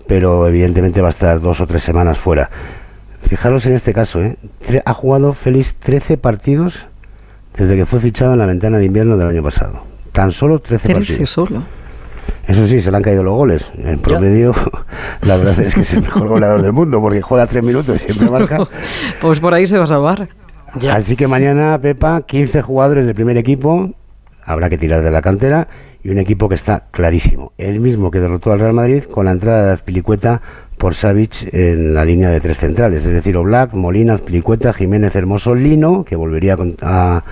pero 0.07 0.47
evidentemente 0.47 1.01
va 1.01 1.07
a 1.07 1.11
estar 1.11 1.41
dos 1.41 1.59
o 1.59 1.67
tres 1.67 1.83
semanas 1.83 2.17
fuera. 2.17 2.49
Fijaros 3.23 3.65
en 3.65 3.73
este 3.73 3.93
caso, 3.93 4.21
¿eh? 4.21 4.37
Ha 4.85 4.93
jugado 4.93 5.33
Félix 5.33 5.75
13 5.75 6.17
partidos 6.17 6.85
desde 7.57 7.75
que 7.75 7.85
fue 7.85 7.99
fichado 7.99 8.33
en 8.33 8.39
la 8.39 8.45
ventana 8.45 8.77
de 8.77 8.85
invierno 8.85 9.17
del 9.17 9.27
año 9.27 9.43
pasado. 9.43 9.83
Tan 10.13 10.31
solo 10.31 10.59
13 10.59 10.93
Trece 10.93 10.99
partidos. 11.11 11.29
solo. 11.29 11.63
Eso 12.47 12.67
sí, 12.67 12.81
se 12.81 12.91
le 12.91 12.97
han 12.97 13.03
caído 13.03 13.23
los 13.23 13.35
goles. 13.35 13.71
En 13.77 13.99
promedio, 13.99 14.53
la 15.21 15.37
verdad 15.37 15.59
es 15.61 15.75
que 15.75 15.81
es 15.81 15.93
el 15.93 16.01
mejor 16.01 16.27
goleador 16.27 16.61
del 16.61 16.73
mundo 16.73 17.01
porque 17.01 17.21
juega 17.21 17.47
tres 17.47 17.63
minutos 17.63 17.95
y 17.95 17.99
siempre 17.99 18.29
marca. 18.29 18.67
Pues 19.21 19.39
por 19.39 19.53
ahí 19.53 19.65
se 19.65 19.77
va 19.77 19.85
a 19.85 19.87
salvar. 19.87 20.27
Ya. 20.79 20.95
Así 20.95 21.15
que 21.15 21.27
mañana, 21.27 21.79
Pepa, 21.81 22.23
15 22.25 22.61
jugadores 22.61 23.05
del 23.05 23.15
primer 23.15 23.37
equipo, 23.37 23.91
habrá 24.43 24.69
que 24.69 24.77
tirar 24.77 25.01
de 25.01 25.11
la 25.11 25.21
cantera, 25.21 25.67
y 26.03 26.09
un 26.09 26.17
equipo 26.17 26.49
que 26.49 26.55
está 26.55 26.87
clarísimo. 26.91 27.53
El 27.57 27.79
mismo 27.79 28.11
que 28.11 28.19
derrotó 28.19 28.51
al 28.51 28.59
Real 28.59 28.73
Madrid 28.73 29.03
con 29.05 29.25
la 29.25 29.31
entrada 29.31 29.67
de 29.67 29.71
Azpilicueta 29.73 30.41
por 30.77 30.95
Savic 30.95 31.53
en 31.53 31.93
la 31.93 32.03
línea 32.03 32.29
de 32.29 32.41
tres 32.41 32.57
centrales, 32.57 33.05
es 33.05 33.13
decir, 33.13 33.37
Oblak, 33.37 33.73
Molina, 33.73 34.15
Azpilicueta, 34.15 34.73
Jiménez 34.73 35.15
Hermoso, 35.15 35.55
Lino, 35.55 36.03
que 36.03 36.17
volvería 36.17 36.57
a 36.81 37.23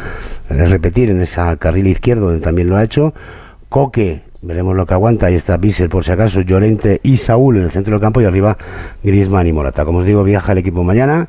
repetir 0.49 1.09
en 1.09 1.21
esa 1.21 1.57
carril 1.57 1.87
izquierdo 1.87 2.27
donde 2.27 2.39
también 2.39 2.69
lo 2.69 2.77
ha 2.77 2.83
hecho, 2.83 3.13
Coque, 3.67 4.21
veremos 4.41 4.75
lo 4.75 4.85
que 4.85 4.93
aguanta, 4.93 5.27
ahí 5.27 5.35
está 5.35 5.57
Bissell 5.57 5.89
por 5.89 6.03
si 6.03 6.11
acaso, 6.11 6.41
Llorente 6.41 6.99
y 7.03 7.17
Saúl 7.17 7.57
en 7.57 7.63
el 7.63 7.71
centro 7.71 7.93
del 7.93 8.01
campo 8.01 8.21
y 8.21 8.25
arriba 8.25 8.57
Griezmann 9.03 9.47
y 9.47 9.53
Morata. 9.53 9.85
Como 9.85 9.99
os 9.99 10.05
digo, 10.05 10.23
viaja 10.23 10.51
el 10.51 10.57
equipo 10.59 10.83
mañana 10.83 11.27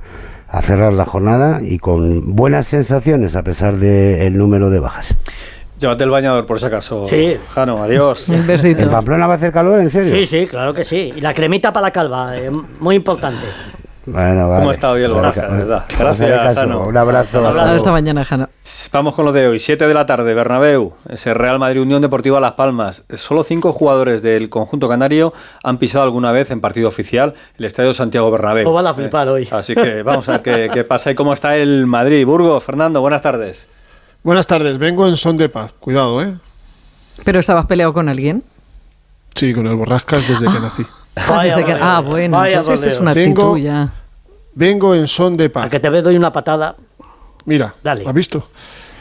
a 0.48 0.62
cerrar 0.62 0.92
la 0.92 1.06
jornada 1.06 1.60
y 1.62 1.78
con 1.78 2.34
buenas 2.34 2.66
sensaciones 2.66 3.36
a 3.36 3.42
pesar 3.42 3.76
del 3.76 4.36
número 4.36 4.70
de 4.70 4.80
bajas. 4.80 5.14
Llévate 5.78 6.04
el 6.04 6.10
bañador 6.10 6.46
por 6.46 6.60
si 6.60 6.66
acaso. 6.66 7.06
Sí. 7.08 7.36
Jano, 7.54 7.82
adiós. 7.82 8.28
Un 8.28 8.36
¿En 8.36 8.46
besito. 8.46 8.88
Pamplona 8.90 9.26
va 9.26 9.34
a 9.34 9.36
hacer 9.36 9.50
calor, 9.52 9.80
en 9.80 9.90
serio? 9.90 10.14
Sí, 10.14 10.26
sí, 10.26 10.46
claro 10.46 10.72
que 10.72 10.84
sí. 10.84 11.12
Y 11.16 11.20
la 11.20 11.34
cremita 11.34 11.72
para 11.72 11.88
la 11.88 11.90
calva, 11.90 12.36
eh, 12.36 12.50
muy 12.78 12.94
importante. 12.94 13.44
Bueno, 14.04 14.48
vale. 14.48 14.60
¿Cómo 14.60 14.72
está 14.72 14.90
hoy 14.90 15.02
el 15.02 15.14
de 15.14 15.20
verdad? 15.20 15.84
Gracias. 15.96 16.54
Jano. 16.56 16.82
Un 16.82 16.96
abrazo. 16.96 17.38
Un 17.40 17.46
abrazo. 17.46 17.70
Hasta 17.70 17.92
mañana, 17.92 18.24
Jano. 18.24 18.48
Vamos 18.92 19.14
con 19.14 19.24
lo 19.24 19.32
de 19.32 19.46
hoy. 19.46 19.60
7 19.60 19.86
de 19.86 19.94
la 19.94 20.06
tarde, 20.06 20.34
Bernabéu. 20.34 20.94
Ese 21.08 21.34
Real 21.34 21.60
Madrid 21.60 21.80
Unión 21.80 22.02
Deportiva 22.02 22.40
Las 22.40 22.52
Palmas. 22.52 23.04
Solo 23.14 23.44
cinco 23.44 23.72
jugadores 23.72 24.20
del 24.22 24.48
conjunto 24.48 24.88
canario 24.88 25.32
han 25.62 25.78
pisado 25.78 26.04
alguna 26.04 26.32
vez 26.32 26.50
en 26.50 26.60
partido 26.60 26.88
oficial 26.88 27.34
el 27.58 27.64
Estadio 27.64 27.92
Santiago 27.92 28.30
Bernabéu. 28.32 28.64
Pues 28.64 28.74
van 28.74 28.86
a 28.88 28.94
flipar 28.94 29.28
hoy. 29.28 29.48
Así 29.52 29.74
que 29.74 30.02
vamos 30.02 30.28
a 30.28 30.32
ver 30.32 30.42
qué, 30.42 30.70
qué 30.72 30.82
pasa 30.82 31.12
y 31.12 31.14
cómo 31.14 31.32
está 31.32 31.56
el 31.56 31.86
Madrid. 31.86 32.26
Burgos, 32.26 32.64
Fernando, 32.64 33.00
buenas 33.00 33.22
tardes. 33.22 33.68
Buenas 34.24 34.46
tardes, 34.46 34.78
vengo 34.78 35.06
en 35.06 35.16
son 35.16 35.36
de 35.36 35.48
paz. 35.48 35.72
Cuidado, 35.78 36.22
¿eh? 36.22 36.34
¿Pero 37.24 37.38
estabas 37.38 37.66
peleado 37.66 37.92
con 37.92 38.08
alguien? 38.08 38.42
Sí, 39.34 39.54
con 39.54 39.66
el 39.66 39.76
borrascas 39.76 40.26
desde 40.28 40.46
que 40.46 40.60
nací. 40.60 40.86
Vaya 41.14 41.42
Desde 41.56 41.64
que- 41.64 41.78
ah, 41.80 42.00
bueno, 42.00 42.38
vaya 42.38 42.58
entonces 42.58 42.94
es 42.94 43.00
una 43.00 43.10
actitud 43.12 43.58
ya. 43.58 43.92
Vengo 44.54 44.94
en 44.94 45.06
son 45.08 45.36
de 45.36 45.46
A 45.46 45.52
paz. 45.52 45.70
que 45.70 45.80
te 45.80 45.88
ve 45.90 46.02
doy 46.02 46.16
una 46.16 46.32
patada. 46.32 46.76
Mira, 47.44 47.74
Dale. 47.82 48.04
¿has 48.06 48.14
visto? 48.14 48.48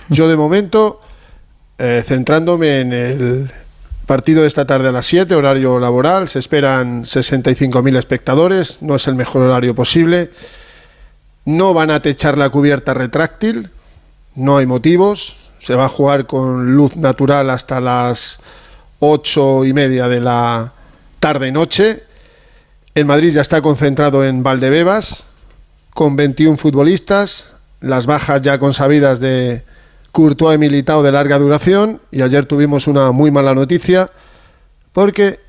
Yo 0.10 0.28
de 0.28 0.36
momento, 0.36 1.00
eh, 1.78 2.04
centrándome 2.06 2.82
en 2.82 2.94
el 2.94 3.52
partido 4.06 4.42
de 4.42 4.48
esta 4.48 4.66
tarde 4.66 4.90
a 4.90 4.92
las 4.92 5.06
7, 5.06 5.36
horario 5.36 5.80
laboral, 5.80 6.28
se 6.28 6.40
esperan 6.40 7.06
65.000 7.06 7.96
espectadores, 7.98 8.82
no 8.82 8.96
es 8.96 9.08
el 9.08 9.16
mejor 9.16 9.44
horario 9.44 9.74
posible. 9.76 10.32
No 11.46 11.74
van 11.74 11.92
a 11.92 12.02
techar 12.02 12.38
la 12.38 12.50
cubierta 12.50 12.94
retráctil, 12.94 13.70
no 14.36 14.58
hay 14.58 14.66
motivos. 14.66 15.38
Se 15.60 15.76
va 15.76 15.86
a 15.86 15.90
jugar 15.90 16.26
con 16.26 16.76
luz 16.76 16.96
natural 16.96 17.50
hasta 17.52 17.80
las 17.80 18.40
ocho 19.00 19.64
y 19.66 19.74
media 19.74 20.08
de 20.08 20.20
la 20.20 20.72
tarde-noche. 21.20 22.04
El 22.94 23.06
Madrid 23.06 23.32
ya 23.32 23.40
está 23.40 23.62
concentrado 23.62 24.26
en 24.26 24.44
Valdebebas, 24.44 25.26
con 25.94 26.18
21 26.18 26.58
futbolistas, 26.58 27.54
las 27.80 28.06
bajas 28.06 28.42
ya 28.42 28.60
consabidas 28.60 29.22
de 29.22 29.64
Courtois 30.12 30.56
y 30.56 30.58
Militao 30.58 31.02
de 31.02 31.14
larga 31.14 31.40
duración, 31.40 32.02
y 32.12 32.22
ayer 32.22 32.46
tuvimos 32.46 32.88
una 32.88 33.14
muy 33.14 33.32
mala 33.32 33.56
noticia, 33.56 34.10
porque 34.92 35.40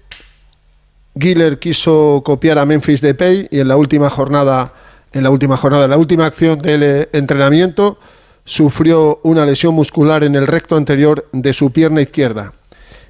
Giller 1.19 1.59
quiso 1.59 2.23
copiar 2.25 2.59
a 2.59 2.65
Memphis 2.65 3.01
Depay 3.01 3.49
y 3.51 3.59
en 3.59 3.67
la 3.67 3.77
última 3.77 4.09
jornada, 4.09 4.73
en 5.13 5.25
la 5.25 5.31
última 5.31 5.57
jornada, 5.57 5.87
en 5.87 5.91
la 5.91 5.99
última 5.99 6.27
acción 6.27 6.61
del 6.61 6.83
eh, 6.85 7.09
entrenamiento, 7.13 7.99
sufrió 8.45 9.19
una 9.25 9.45
lesión 9.45 9.75
muscular 9.75 10.23
en 10.23 10.37
el 10.37 10.47
recto 10.47 10.77
anterior 10.77 11.29
de 11.33 11.53
su 11.53 11.73
pierna 11.73 12.03
izquierda. 12.03 12.53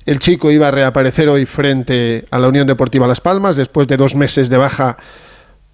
El 0.04 0.18
chico 0.18 0.50
iba 0.50 0.68
a 0.68 0.70
reaparecer 0.72 1.28
hoy 1.28 1.46
frente 1.46 2.26
a 2.30 2.38
la 2.38 2.48
Unión 2.48 2.66
Deportiva 2.66 3.06
Las 3.06 3.20
Palmas 3.20 3.56
después 3.56 3.86
de 3.86 3.96
dos 3.96 4.14
meses 4.16 4.48
de 4.50 4.56
baja 4.56 4.96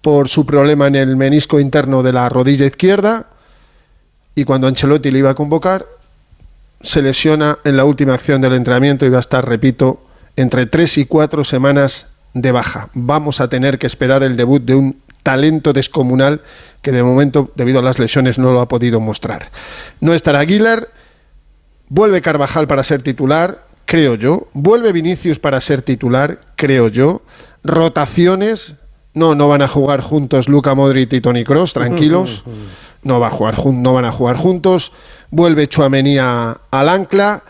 por 0.01 0.29
su 0.29 0.45
problema 0.45 0.87
en 0.87 0.95
el 0.95 1.15
menisco 1.15 1.59
interno 1.59 2.03
de 2.03 2.13
la 2.13 2.29
rodilla 2.29 2.65
izquierda 2.65 3.25
y 4.35 4.43
cuando 4.43 4.67
Ancelotti 4.67 5.09
le 5.11 5.19
iba 5.19 5.31
a 5.31 5.35
convocar 5.35 5.85
se 6.81 7.01
lesiona 7.01 7.57
en 7.63 7.75
la 7.75 7.85
última 7.85 8.13
acción 8.13 8.39
del 8.39 8.53
entrenamiento 8.53 9.05
y 9.05 9.09
va 9.09 9.17
a 9.17 9.21
estar, 9.21 9.47
repito, 9.47 10.01
entre 10.35 10.65
tres 10.65 10.97
y 10.97 11.05
cuatro 11.05 11.43
semanas 11.43 12.07
de 12.33 12.51
baja. 12.51 12.89
Vamos 12.93 13.41
a 13.41 13.49
tener 13.49 13.79
que 13.79 13.87
esperar 13.87 14.23
el 14.23 14.37
debut 14.37 14.63
de 14.63 14.75
un 14.75 15.01
talento 15.23 15.73
descomunal 15.73 16.41
que 16.81 16.93
de 16.93 17.03
momento, 17.03 17.51
debido 17.55 17.79
a 17.79 17.81
las 17.81 17.99
lesiones, 17.99 18.39
no 18.39 18.53
lo 18.53 18.61
ha 18.61 18.69
podido 18.69 19.01
mostrar. 19.01 19.49
No 19.99 20.13
estará 20.13 20.39
Aguilar, 20.39 20.87
vuelve 21.89 22.21
Carvajal 22.21 22.67
para 22.67 22.85
ser 22.85 23.01
titular, 23.01 23.68
creo 23.89 24.13
yo, 24.13 24.47
vuelve 24.53 24.91
Vinicius 24.93 25.39
para 25.39 25.59
ser 25.61 25.81
titular, 25.81 26.39
creo 26.55 26.89
yo, 26.89 27.23
rotaciones, 27.63 28.75
no, 29.15 29.33
no 29.33 29.47
van 29.47 29.63
a 29.63 29.67
jugar 29.67 30.01
juntos 30.01 30.47
Luca 30.47 30.75
Modric 30.75 31.11
y 31.13 31.21
Tony 31.21 31.43
Cross, 31.43 31.73
tranquilos, 31.73 32.43
no, 33.01 33.19
va 33.19 33.27
a 33.27 33.31
jugar 33.31 33.55
no 33.65 33.93
van 33.95 34.05
a 34.05 34.11
jugar 34.11 34.37
juntos, 34.37 34.91
vuelve 35.31 35.65
Chuamení 35.67 36.19
a- 36.19 36.61
al 36.69 36.89
ancla, 36.89 37.43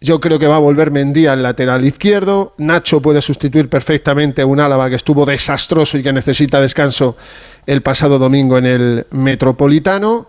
Yo 0.00 0.20
creo 0.20 0.38
que 0.38 0.46
va 0.46 0.56
a 0.56 0.60
volver 0.60 0.92
Mendía 0.92 1.32
al 1.32 1.42
lateral 1.42 1.84
izquierdo. 1.84 2.54
Nacho 2.58 3.02
puede 3.02 3.20
sustituir 3.20 3.68
perfectamente 3.68 4.42
a 4.42 4.46
un 4.46 4.60
Álava 4.60 4.88
que 4.88 4.94
estuvo 4.94 5.26
desastroso 5.26 5.98
y 5.98 6.04
que 6.04 6.12
necesita 6.12 6.60
descanso 6.60 7.16
el 7.66 7.82
pasado 7.82 8.16
domingo 8.16 8.58
en 8.58 8.66
el 8.66 9.06
Metropolitano. 9.10 10.28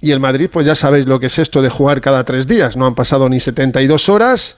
Y 0.00 0.12
el 0.12 0.20
Madrid, 0.20 0.48
pues 0.52 0.64
ya 0.64 0.76
sabéis 0.76 1.06
lo 1.06 1.18
que 1.18 1.26
es 1.26 1.40
esto 1.40 1.60
de 1.60 1.70
jugar 1.70 2.00
cada 2.00 2.22
tres 2.24 2.46
días. 2.46 2.76
No 2.76 2.86
han 2.86 2.94
pasado 2.94 3.28
ni 3.28 3.40
72 3.40 4.08
horas 4.08 4.56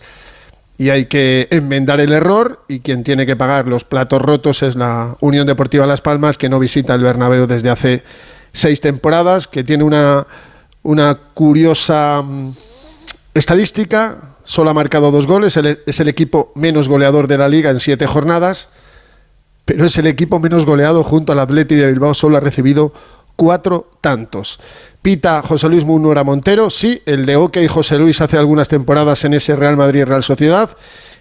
y 0.82 0.90
hay 0.90 1.06
que 1.06 1.46
enmendar 1.52 2.00
el 2.00 2.12
error 2.12 2.64
y 2.66 2.80
quien 2.80 3.04
tiene 3.04 3.24
que 3.24 3.36
pagar 3.36 3.68
los 3.68 3.84
platos 3.84 4.20
rotos 4.20 4.64
es 4.64 4.74
la 4.74 5.16
Unión 5.20 5.46
Deportiva 5.46 5.86
Las 5.86 6.00
Palmas 6.00 6.38
que 6.38 6.48
no 6.48 6.58
visita 6.58 6.92
el 6.96 7.02
Bernabéu 7.02 7.46
desde 7.46 7.70
hace 7.70 8.02
seis 8.52 8.80
temporadas, 8.80 9.46
que 9.46 9.62
tiene 9.62 9.84
una, 9.84 10.26
una 10.82 11.14
curiosa 11.34 12.22
mm, 12.22 12.50
estadística, 13.34 14.16
solo 14.42 14.70
ha 14.70 14.74
marcado 14.74 15.12
dos 15.12 15.26
goles, 15.28 15.56
el- 15.56 15.78
es 15.86 16.00
el 16.00 16.08
equipo 16.08 16.50
menos 16.56 16.88
goleador 16.88 17.28
de 17.28 17.38
la 17.38 17.48
liga 17.48 17.70
en 17.70 17.78
siete 17.78 18.08
jornadas, 18.08 18.68
pero 19.64 19.86
es 19.86 19.96
el 19.98 20.08
equipo 20.08 20.40
menos 20.40 20.66
goleado 20.66 21.04
junto 21.04 21.30
al 21.32 21.38
Atleti 21.38 21.76
de 21.76 21.86
Bilbao, 21.92 22.14
solo 22.14 22.38
ha 22.38 22.40
recibido 22.40 22.92
cuatro 23.42 23.90
tantos. 24.00 24.60
Pita 25.02 25.42
José 25.42 25.68
Luis 25.68 25.84
Munura 25.84 26.22
Montero, 26.22 26.70
sí, 26.70 27.02
el 27.06 27.26
de 27.26 27.34
OK 27.34 27.58
José 27.68 27.98
Luis 27.98 28.20
hace 28.20 28.38
algunas 28.38 28.68
temporadas 28.68 29.24
en 29.24 29.34
ese 29.34 29.56
Real 29.56 29.76
Madrid 29.76 30.04
Real 30.04 30.22
Sociedad, 30.22 30.70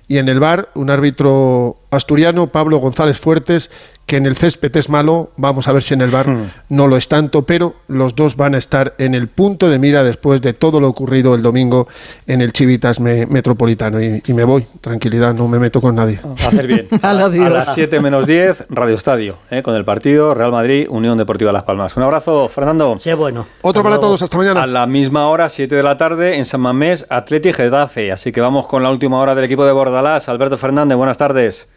y 0.07 0.19
en 0.19 0.29
el 0.29 0.39
bar 0.39 0.69
un 0.75 0.91
árbitro 0.91 1.79
asturiano, 1.89 2.51
Pablo 2.51 2.77
González 2.77 3.17
Fuertes, 3.17 3.71
que 4.11 4.17
en 4.17 4.25
el 4.25 4.35
césped 4.35 4.75
es 4.75 4.89
malo, 4.89 5.31
vamos 5.37 5.69
a 5.69 5.71
ver 5.71 5.81
si 5.83 5.93
en 5.93 6.01
el 6.01 6.11
bar 6.11 6.25
no 6.67 6.87
lo 6.89 6.97
es 6.97 7.07
tanto, 7.07 7.43
pero 7.43 7.75
los 7.87 8.13
dos 8.13 8.35
van 8.35 8.55
a 8.55 8.57
estar 8.57 8.93
en 8.97 9.13
el 9.15 9.29
punto 9.29 9.69
de 9.69 9.79
mira 9.79 10.03
después 10.03 10.41
de 10.41 10.51
todo 10.51 10.81
lo 10.81 10.89
ocurrido 10.89 11.33
el 11.33 11.41
domingo 11.41 11.87
en 12.27 12.41
el 12.41 12.51
Chivitas 12.51 12.99
me- 12.99 13.25
Metropolitano. 13.25 14.01
Y, 14.03 14.21
y 14.27 14.33
me 14.33 14.43
voy, 14.43 14.67
tranquilidad, 14.81 15.33
no 15.33 15.47
me 15.47 15.59
meto 15.59 15.79
con 15.79 15.95
nadie. 15.95 16.19
A 16.25 16.47
hacer 16.49 16.67
bien. 16.67 16.87
A, 17.01 17.11
a 17.11 17.49
las 17.49 17.73
7 17.73 18.01
menos 18.01 18.27
10, 18.27 18.65
Radio 18.69 18.95
Estadio, 18.95 19.37
¿eh? 19.49 19.63
con 19.63 19.75
el 19.75 19.85
partido 19.85 20.33
Real 20.33 20.51
Madrid, 20.51 20.87
Unión 20.89 21.17
Deportiva 21.17 21.53
Las 21.53 21.63
Palmas. 21.63 21.95
Un 21.95 22.03
abrazo, 22.03 22.49
Fernando. 22.49 22.97
Sí, 22.99 23.13
bueno. 23.13 23.45
Otro 23.61 23.81
para 23.81 23.97
todos, 23.97 24.21
hasta 24.21 24.35
mañana. 24.35 24.61
A 24.63 24.67
la 24.67 24.87
misma 24.87 25.27
hora, 25.29 25.47
7 25.47 25.73
de 25.73 25.83
la 25.83 25.95
tarde, 25.95 26.35
en 26.37 26.43
San 26.43 26.59
Mamés, 26.59 27.05
Atleti 27.09 27.53
Getafe. 27.53 28.11
Así 28.11 28.33
que 28.33 28.41
vamos 28.41 28.67
con 28.67 28.83
la 28.83 28.89
última 28.91 29.19
hora 29.19 29.35
del 29.35 29.45
equipo 29.45 29.63
de 29.65 29.71
Bordalás. 29.71 30.27
Alberto 30.27 30.57
Fernández, 30.57 30.97
buenas 30.97 31.17
tardes. 31.17 31.69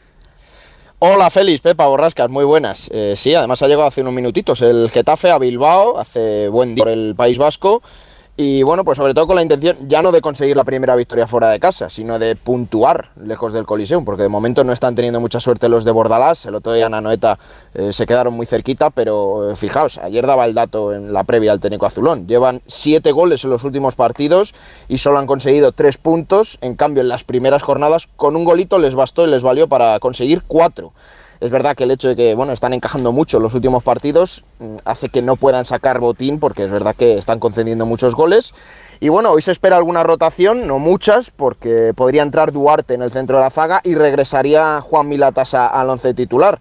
Hola 1.07 1.29
Félix, 1.29 1.61
Pepa 1.61 1.87
Borrascas, 1.87 2.31
muy 2.31 2.47
buenas. 2.47 2.91
Eh, 2.91 3.13
sí, 3.15 3.35
además 3.35 3.61
ha 3.61 3.69
llegado 3.69 3.87
hace 3.87 4.01
unos 4.01 4.15
minutitos 4.15 4.63
el 4.63 4.89
Getafe 4.89 5.31
a 5.31 5.37
Bilbao, 5.37 5.99
hace 5.99 6.49
buen 6.49 6.75
día 6.75 6.83
por 6.83 6.91
el 6.91 7.15
País 7.15 7.37
Vasco. 7.37 7.83
Y 8.37 8.65
bueno, 8.65 8.85
pues 8.85 8.97
sobre 8.97 9.15
todo 9.15 9.29
con 9.29 9.37
la 9.37 9.43
intención 9.43 9.77
ya 9.89 10.03
no 10.03 10.11
de 10.11 10.21
conseguir 10.21 10.57
la 10.57 10.65
primera 10.65 10.97
victoria 10.97 11.29
fuera 11.29 11.51
de 11.51 11.61
casa, 11.61 11.89
sino 11.89 12.19
de 12.19 12.35
puntuar 12.35 13.11
lejos 13.15 13.53
del 13.53 13.65
Coliseum, 13.65 14.05
porque 14.05 14.25
de 14.25 14.29
momento 14.29 14.65
no 14.65 14.73
están 14.73 14.97
teniendo 14.97 15.21
mucha 15.21 15.39
suerte 15.39 15.69
los 15.69 15.85
de 15.85 15.93
Bordalás. 15.93 16.45
El 16.45 16.57
otro 16.57 16.73
día 16.73 16.87
en 16.87 16.95
Anoeta 16.95 17.39
eh, 17.75 17.93
se 17.93 18.07
quedaron 18.07 18.35
muy 18.35 18.47
cerquita, 18.47 18.91
pero 18.91 19.53
eh, 19.53 19.57
fijaos, 19.57 19.99
ayer 19.99 20.27
daba 20.27 20.47
el 20.47 20.55
dato 20.55 20.93
en 20.93 21.13
la 21.13 21.23
previa 21.23 21.53
al 21.53 21.61
técnico 21.61 21.87
azulón. 21.87 22.27
Llevan 22.27 22.61
siete 22.67 23.13
goles 23.13 23.45
en 23.45 23.51
los 23.51 23.63
últimos 23.63 23.95
partidos 23.95 24.53
y 24.89 24.99
solo 24.99 25.21
han 25.21 25.29
conseguido 25.29 25.71
tres 25.71 25.97
puntos. 25.97 26.59
En 26.61 26.75
cambio, 26.75 27.03
en 27.03 27.09
las 27.09 27.23
primeras 27.23 27.63
jornadas, 27.63 28.09
con 28.17 28.35
un 28.35 28.43
golito 28.43 28.81
les 28.81 28.97
bastó 28.97 29.25
y 29.25 29.31
les 29.31 29.45
valió 29.45 29.69
para 29.69 30.01
conseguir 30.01 30.43
cuatro. 30.45 30.93
Es 31.45 31.51
verdad 31.51 31.77
que 31.77 31.85
el 31.85 31.91
hecho 31.91 32.09
de 32.09 32.17
que 32.17 32.35
bueno, 32.35 32.55
están 32.55 32.73
encajando 32.73 33.13
mucho 33.13 33.39
los 33.39 33.53
últimos 33.53 33.83
partidos 33.83 34.45
mm, 34.61 34.77
hace 34.87 35.11
que 35.11 35.21
no 35.21 35.37
puedan 35.37 35.67
sacar 35.67 36.01
botín 36.01 36.41
porque 36.41 36.65
es 36.65 36.71
verdad 36.71 36.97
que 36.97 37.19
están 37.19 37.39
concediendo 37.39 37.85
muchos 37.85 38.15
goles. 38.15 38.53
Y 38.99 39.11
bueno, 39.11 39.31
hoy 39.31 39.43
se 39.43 39.53
espera 39.53 39.77
alguna 39.77 40.03
rotación, 40.05 40.67
no 40.67 40.79
muchas, 40.79 41.31
porque 41.31 41.93
podría 41.95 42.23
entrar 42.23 42.51
Duarte 42.51 42.95
en 42.95 43.03
el 43.03 43.11
centro 43.11 43.37
de 43.37 43.43
la 43.45 43.51
zaga 43.51 43.83
y 43.85 43.95
regresaría 43.95 44.81
Juan 44.81 45.07
Milatas 45.07 45.53
a- 45.53 45.67
al 45.67 45.91
once 45.91 46.15
titular. 46.15 46.59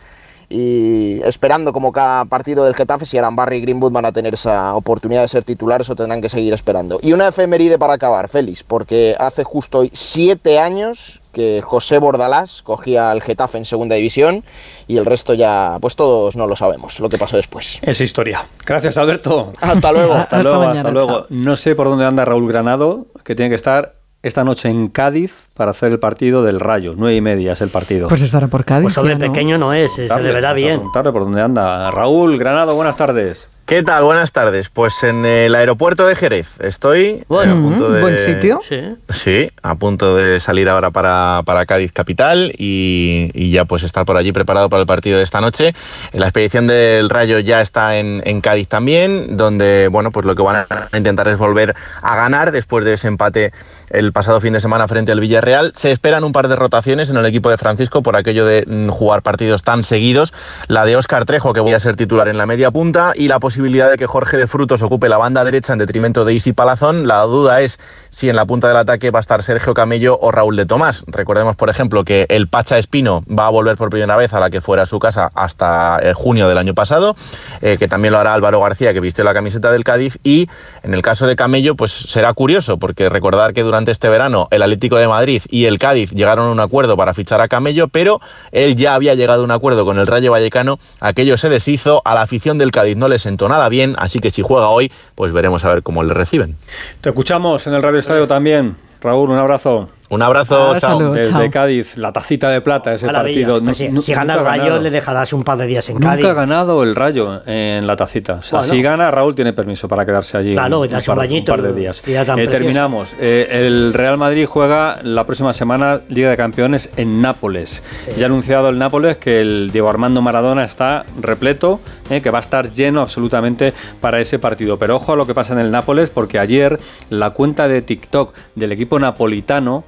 Y 0.50 1.22
esperando 1.24 1.72
como 1.72 1.94
cada 1.94 2.25
partido 2.25 2.66
del 2.66 2.75
Getafe, 2.75 3.06
si 3.06 3.18
Arambarri 3.18 3.56
y 3.58 3.62
Greenwood 3.62 3.94
van 3.94 4.06
a 4.06 4.12
tener 4.12 4.34
esa 4.34 4.75
oportunidad 4.75 5.22
de 5.22 5.30
ser 5.30 5.46
titulares 5.46 5.90
o 5.90 5.96
tendrán 5.96 6.22
que 6.22 6.28
seguir 6.28 6.54
esperando. 6.54 7.00
Y 7.02 7.13
una 7.13 7.30
efeméride 7.30 7.80
para 7.80 7.94
acabar, 7.94 8.28
Félix, 8.28 8.63
porque 8.63 9.16
hace 9.18 9.46
justo 9.46 9.80
hoy 9.80 9.92
siete 9.94 10.60
años 10.60 11.22
que 11.34 11.62
José 11.62 11.98
Bordalás 11.98 12.62
cogía 12.62 13.12
al 13.12 13.22
Getafe 13.22 13.58
en 13.58 13.66
segunda 13.66 13.96
división 13.96 14.44
y 14.88 14.98
el 14.98 15.06
resto 15.06 15.34
ya, 15.34 15.78
pues 15.82 15.96
todos 15.98 16.36
no 16.38 16.48
lo 16.48 16.56
sabemos, 16.56 17.00
lo 17.02 17.10
que 17.10 17.18
pasó 17.18 17.36
después. 17.36 17.80
Es 17.82 18.00
historia. 18.00 18.46
Gracias, 18.66 18.98
Alberto. 18.98 19.52
Hasta 19.60 19.92
luego. 19.92 20.13
Hasta, 20.13 20.38
Hasta 20.38 20.44
luego, 20.44 20.60
mañana, 20.60 20.80
hasta 20.80 20.92
luego. 20.92 21.12
chao. 21.22 21.25
No 21.30 21.56
sé 21.58 21.75
por 21.75 21.88
dónde 21.90 22.06
anda 22.06 22.24
Raúl 22.24 22.48
Granado, 22.48 23.08
que 23.25 23.36
tiene 23.36 23.50
que 23.50 23.56
estar 23.56 23.96
esta 24.22 24.46
noche 24.46 24.70
en 24.70 24.88
Cádiz 24.88 25.50
para 25.54 25.72
hacer 25.72 25.92
el 25.92 26.00
partido 26.00 26.44
del 26.44 26.60
Rayo. 26.62 26.94
Nueve 26.96 27.16
y 27.18 27.22
media 27.22 27.54
es 27.54 27.62
el 27.62 27.70
partido. 27.70 28.08
Pues 28.08 28.22
estará 28.22 28.48
por 28.48 28.63
Cádiz. 28.63 28.84
Pues 28.86 28.98
hombre, 29.00 29.18
ya, 29.20 29.25
¿no? 29.28 29.34
pequeño 29.34 29.58
no 29.58 29.74
es, 29.74 29.92
se 29.94 30.08
Tarde, 30.08 30.24
le 30.24 30.32
verá 30.34 30.50
vamos 30.50 30.62
a 30.62 30.66
bien. 30.66 30.75
preguntarle 30.78 31.12
por 31.12 31.24
dónde 31.25 31.42
anda. 31.42 31.92
Raúl 31.92 32.38
Granado, 32.38 32.74
buenas 32.75 32.96
tardes. 32.96 33.50
¿Qué 33.65 33.82
tal? 33.82 34.03
Buenas 34.03 34.34
tardes. 34.34 34.67
Pues 34.67 35.03
en 35.03 35.25
el 35.25 35.55
aeropuerto 35.55 36.05
de 36.05 36.15
Jerez 36.15 36.60
estoy 36.60 37.24
Bueno, 37.29 37.53
a 37.53 37.55
punto 37.55 37.89
de... 37.89 38.01
Buen 38.01 38.20
sitio. 38.20 38.60
Sí. 38.67 38.82
Sí, 39.08 39.51
a 39.62 39.75
punto 39.75 40.17
de 40.17 40.41
salir 40.41 40.67
ahora 40.67 40.91
para, 40.91 41.43
para 41.46 41.65
Cádiz 41.65 41.93
Capital 41.93 42.51
y, 42.58 43.32
y 43.34 43.51
ya 43.51 43.63
pues 43.63 43.84
estar 43.84 44.03
por 44.05 44.17
allí 44.17 44.34
preparado 44.34 44.67
para 44.70 44.82
el 44.82 44.86
partido 44.86 45.17
de 45.17 45.24
esta 45.24 45.39
noche. 45.39 45.74
La 46.12 46.25
expedición 46.25 46.67
del 46.67 47.10
Rayo 47.10 47.39
ya 47.39 47.62
está 47.62 47.96
en, 47.96 48.22
en 48.25 48.41
Cádiz 48.41 48.67
también, 48.67 49.38
donde 49.38 49.88
bueno 49.89 50.12
pues 50.12 50.25
lo 50.25 50.36
que 50.36 50.41
van 50.41 50.67
a 50.70 50.98
intentar 50.98 51.29
es 51.29 51.38
volver 51.38 51.74
a 52.01 52.17
ganar 52.17 52.51
después 52.51 52.84
de 52.84 52.93
ese 52.93 53.08
empate 53.08 53.53
el 53.89 54.12
pasado 54.12 54.41
fin 54.41 54.51
de 54.51 54.60
semana 54.60 54.89
frente 54.89 55.13
al 55.13 55.22
Villarreal. 55.22 55.72
Se 55.77 55.89
esperan 55.91 56.25
un 56.25 56.34
par 56.34 56.50
de 56.50 56.58
rotaciones 56.58 57.10
en 57.10 57.15
el 57.15 57.25
equipo 57.25 57.50
de 57.50 57.58
Francisco 57.58 58.03
por 58.03 58.17
aquello 58.17 58.46
de 58.46 58.65
mm, 58.67 58.89
jugar 58.89 59.22
partidos 59.22 59.63
tan 59.63 59.86
seguidos. 59.86 60.34
La 60.67 60.84
de 60.84 60.98
Óscar 60.98 61.24
Trejo, 61.24 61.53
que 61.53 61.62
voy 61.62 61.74
a 61.74 61.79
ser 61.79 61.96
titular 61.96 62.27
en 62.27 62.38
la 62.38 62.46
media 62.46 62.70
punta, 62.70 63.13
y 63.15 63.29
la 63.29 63.39
posibilidad 63.39 63.53
de 63.58 63.98
que 63.98 64.08
Jorge 64.08 64.38
de 64.38 64.48
Frutos 64.48 64.82
ocupe 64.82 65.10
la 65.10 65.18
banda 65.18 65.44
derecha 65.44 65.74
en 65.74 65.80
detrimento 65.80 66.26
de 66.26 66.34
Isi 66.34 66.54
Palazón. 66.54 67.08
La 67.08 67.22
duda 67.22 67.62
es 67.62 67.80
si 68.10 68.28
en 68.30 68.36
la 68.36 68.46
punta 68.46 68.68
del 68.68 68.78
ataque 68.78 69.12
va 69.12 69.20
a 69.20 69.22
estar 69.22 69.44
Sergio 69.44 69.76
Camello 69.76 70.18
o 70.20 70.32
Raúl 70.32 70.56
de 70.56 70.66
Tomás. 70.66 71.04
Recordemos, 71.08 71.56
por 71.56 71.70
ejemplo, 71.70 72.04
que 72.04 72.26
el 72.30 72.48
Pacha 72.48 72.80
Espino 72.80 73.24
va 73.30 73.46
a 73.46 73.50
volver 73.50 73.78
por 73.78 73.90
primera 73.92 74.16
vez 74.16 74.34
a 74.34 74.40
la 74.40 74.50
que 74.50 74.60
fuera 74.60 74.88
su 74.88 74.98
casa 74.98 75.30
hasta 75.36 76.00
eh, 76.02 76.14
junio 76.14 76.48
del 76.48 76.58
año 76.58 76.74
pasado, 76.74 77.16
eh, 77.62 77.78
que 77.78 77.88
también 77.88 78.14
lo 78.14 78.20
hará 78.20 78.34
Álvaro 78.34 78.60
García, 78.60 78.92
que 78.92 79.00
vistió 79.00 79.24
la 79.24 79.34
camiseta 79.36 79.72
del 79.72 79.84
Cádiz, 79.84 80.18
y 80.24 80.50
en 80.82 80.96
el 80.96 81.04
caso 81.04 81.28
de 81.28 81.36
Camello, 81.36 81.76
pues 81.76 81.92
será 81.92 82.34
curioso, 82.34 82.78
porque 82.78 83.08
recordar 83.10 83.54
que 83.54 83.62
durante 83.62 83.92
este 83.92 84.10
verano 84.10 84.48
el 84.50 84.64
Atlético 84.64 84.98
de 84.98 85.08
Madrid 85.08 85.44
y 85.50 85.66
el 85.66 85.78
Cádiz 85.78 86.12
llegaron 86.12 86.48
a 86.48 86.52
un 86.52 86.60
acuerdo 86.60 86.98
para 86.98 87.14
fichar 87.14 87.40
a 87.40 87.48
Camello, 87.48 87.88
pero 87.88 88.20
él 88.52 88.76
ya 88.76 88.96
había 88.96 89.14
llegado 89.14 89.42
a 89.42 89.46
un 89.46 89.52
acuerdo 89.52 89.86
con 89.86 90.00
el 90.00 90.08
Rayo 90.08 90.32
Vallecano, 90.32 90.80
aquello 91.00 91.38
se 91.38 91.50
deshizo, 91.50 92.02
a 92.04 92.16
la 92.16 92.24
afición 92.24 92.58
del 92.58 92.72
Cádiz 92.72 92.98
no 92.98 93.08
le 93.08 93.20
sentó 93.20 93.43
nada 93.48 93.70
bien, 93.70 93.96
así 93.98 94.20
que 94.20 94.32
si 94.32 94.42
juega 94.42 94.70
hoy, 94.70 94.92
pues 95.16 95.32
veremos 95.32 95.64
a 95.66 95.74
ver 95.74 95.84
cómo 95.84 96.04
le 96.04 96.14
reciben. 96.14 96.56
Te 97.02 97.10
escuchamos 97.10 97.66
en 97.68 97.74
el 97.74 97.82
Radio 97.82 98.00
Estadio 98.00 98.28
también. 98.28 98.76
Raúl, 99.02 99.30
un 99.30 99.38
abrazo. 99.38 99.90
Un 100.13 100.22
abrazo, 100.22 100.72
Hasta 100.72 100.88
chao. 100.89 101.00
luego. 101.00 101.15
Desde 101.15 101.32
chao. 101.32 101.50
Cádiz, 101.51 101.98
la 101.98 102.12
tacita 102.13 102.50
de 102.50 102.62
plata, 102.62 102.93
ese 102.93 103.08
partido. 103.08 103.62
Pues 103.63 103.77
si, 103.77 103.89
nunca 103.89 104.13
gana 104.13 104.34
el 104.36 104.39
Rayo, 104.46 104.63
ganado. 104.63 104.82
le 104.82 104.89
dejarás 104.91 105.34
un 105.34 105.43
par 105.43 105.58
de 105.58 105.65
días 105.65 105.89
en 105.89 105.96
Nunca 105.96 106.10
Cádiz. 106.10 106.25
ha 106.25 106.34
ganado 106.34 106.84
el 106.84 106.96
Rayo 106.96 107.41
en 107.46 107.88
la 107.88 107.96
tacita. 107.96 108.36
O 108.36 108.41
sea, 108.41 108.60
Bueno. 108.60 108.74
si 108.74 108.82
gana, 108.82 109.12
Raúl 109.12 109.34
tiene 109.36 109.53
permiso 109.53 109.88
para 109.88 110.05
quedarse 110.05 110.38
allí 110.38 110.53
Claro, 110.53 110.82
un, 110.82 110.88
darse 110.88 111.08
par, 111.08 111.17
un 111.17 111.24
bañito, 111.24 111.51
un 111.53 111.58
par 111.60 111.67
de 111.67 111.79
días. 111.79 112.01
Eh, 112.05 112.48
terminamos. 112.48 113.15
Eh, 113.20 113.48
el 113.65 113.93
Real 113.93 114.17
Madrid 114.17 114.46
juega 114.46 115.00
la 115.03 115.25
próxima 115.25 115.51
semana 115.53 116.01
Liga 116.10 116.29
de 116.29 116.38
Campeones 116.38 116.89
en 116.98 117.22
Nápoles. 117.22 117.82
Ya 118.17 118.25
ha 118.25 118.27
anunciado 118.27 118.70
el 118.70 118.77
Nápoles 118.77 119.17
que 119.17 119.41
el 119.41 119.72
Diego 119.72 119.89
Armando 119.89 120.22
Maradona 120.22 120.63
está 120.65 121.05
repleto, 121.20 121.79
eh, 122.10 122.22
que 122.22 122.29
va 122.29 122.38
a 122.39 122.41
estar 122.41 122.70
lleno 122.70 123.01
absolutamente 123.01 123.74
para 124.01 124.20
ese 124.20 124.38
partido. 124.39 124.77
Pero 124.77 124.98
ojo 124.98 125.13
a 125.13 125.15
lo 125.15 125.25
que 125.25 125.34
pasa 125.34 125.53
en 125.53 125.60
el 125.60 125.72
Nápoles, 125.72 126.10
porque 126.10 126.39
ayer 126.39 126.79
la 127.10 127.32
cuenta 127.32 127.67
de 127.67 127.82
TikTok 127.82 128.34
del 128.55 128.72
equipo 128.72 129.00
napolitano 129.00 129.84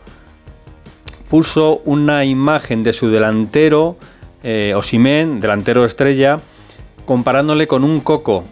puso 1.29 1.81
una 1.85 2.23
imagen 2.25 2.83
de 2.83 2.93
su 2.93 3.09
delantero, 3.09 3.97
eh, 4.43 4.73
Osimén, 4.75 5.39
delantero 5.39 5.85
estrella, 5.85 6.39
comparándole 7.05 7.67
con 7.67 7.83
un 7.83 7.99
coco, 7.99 8.43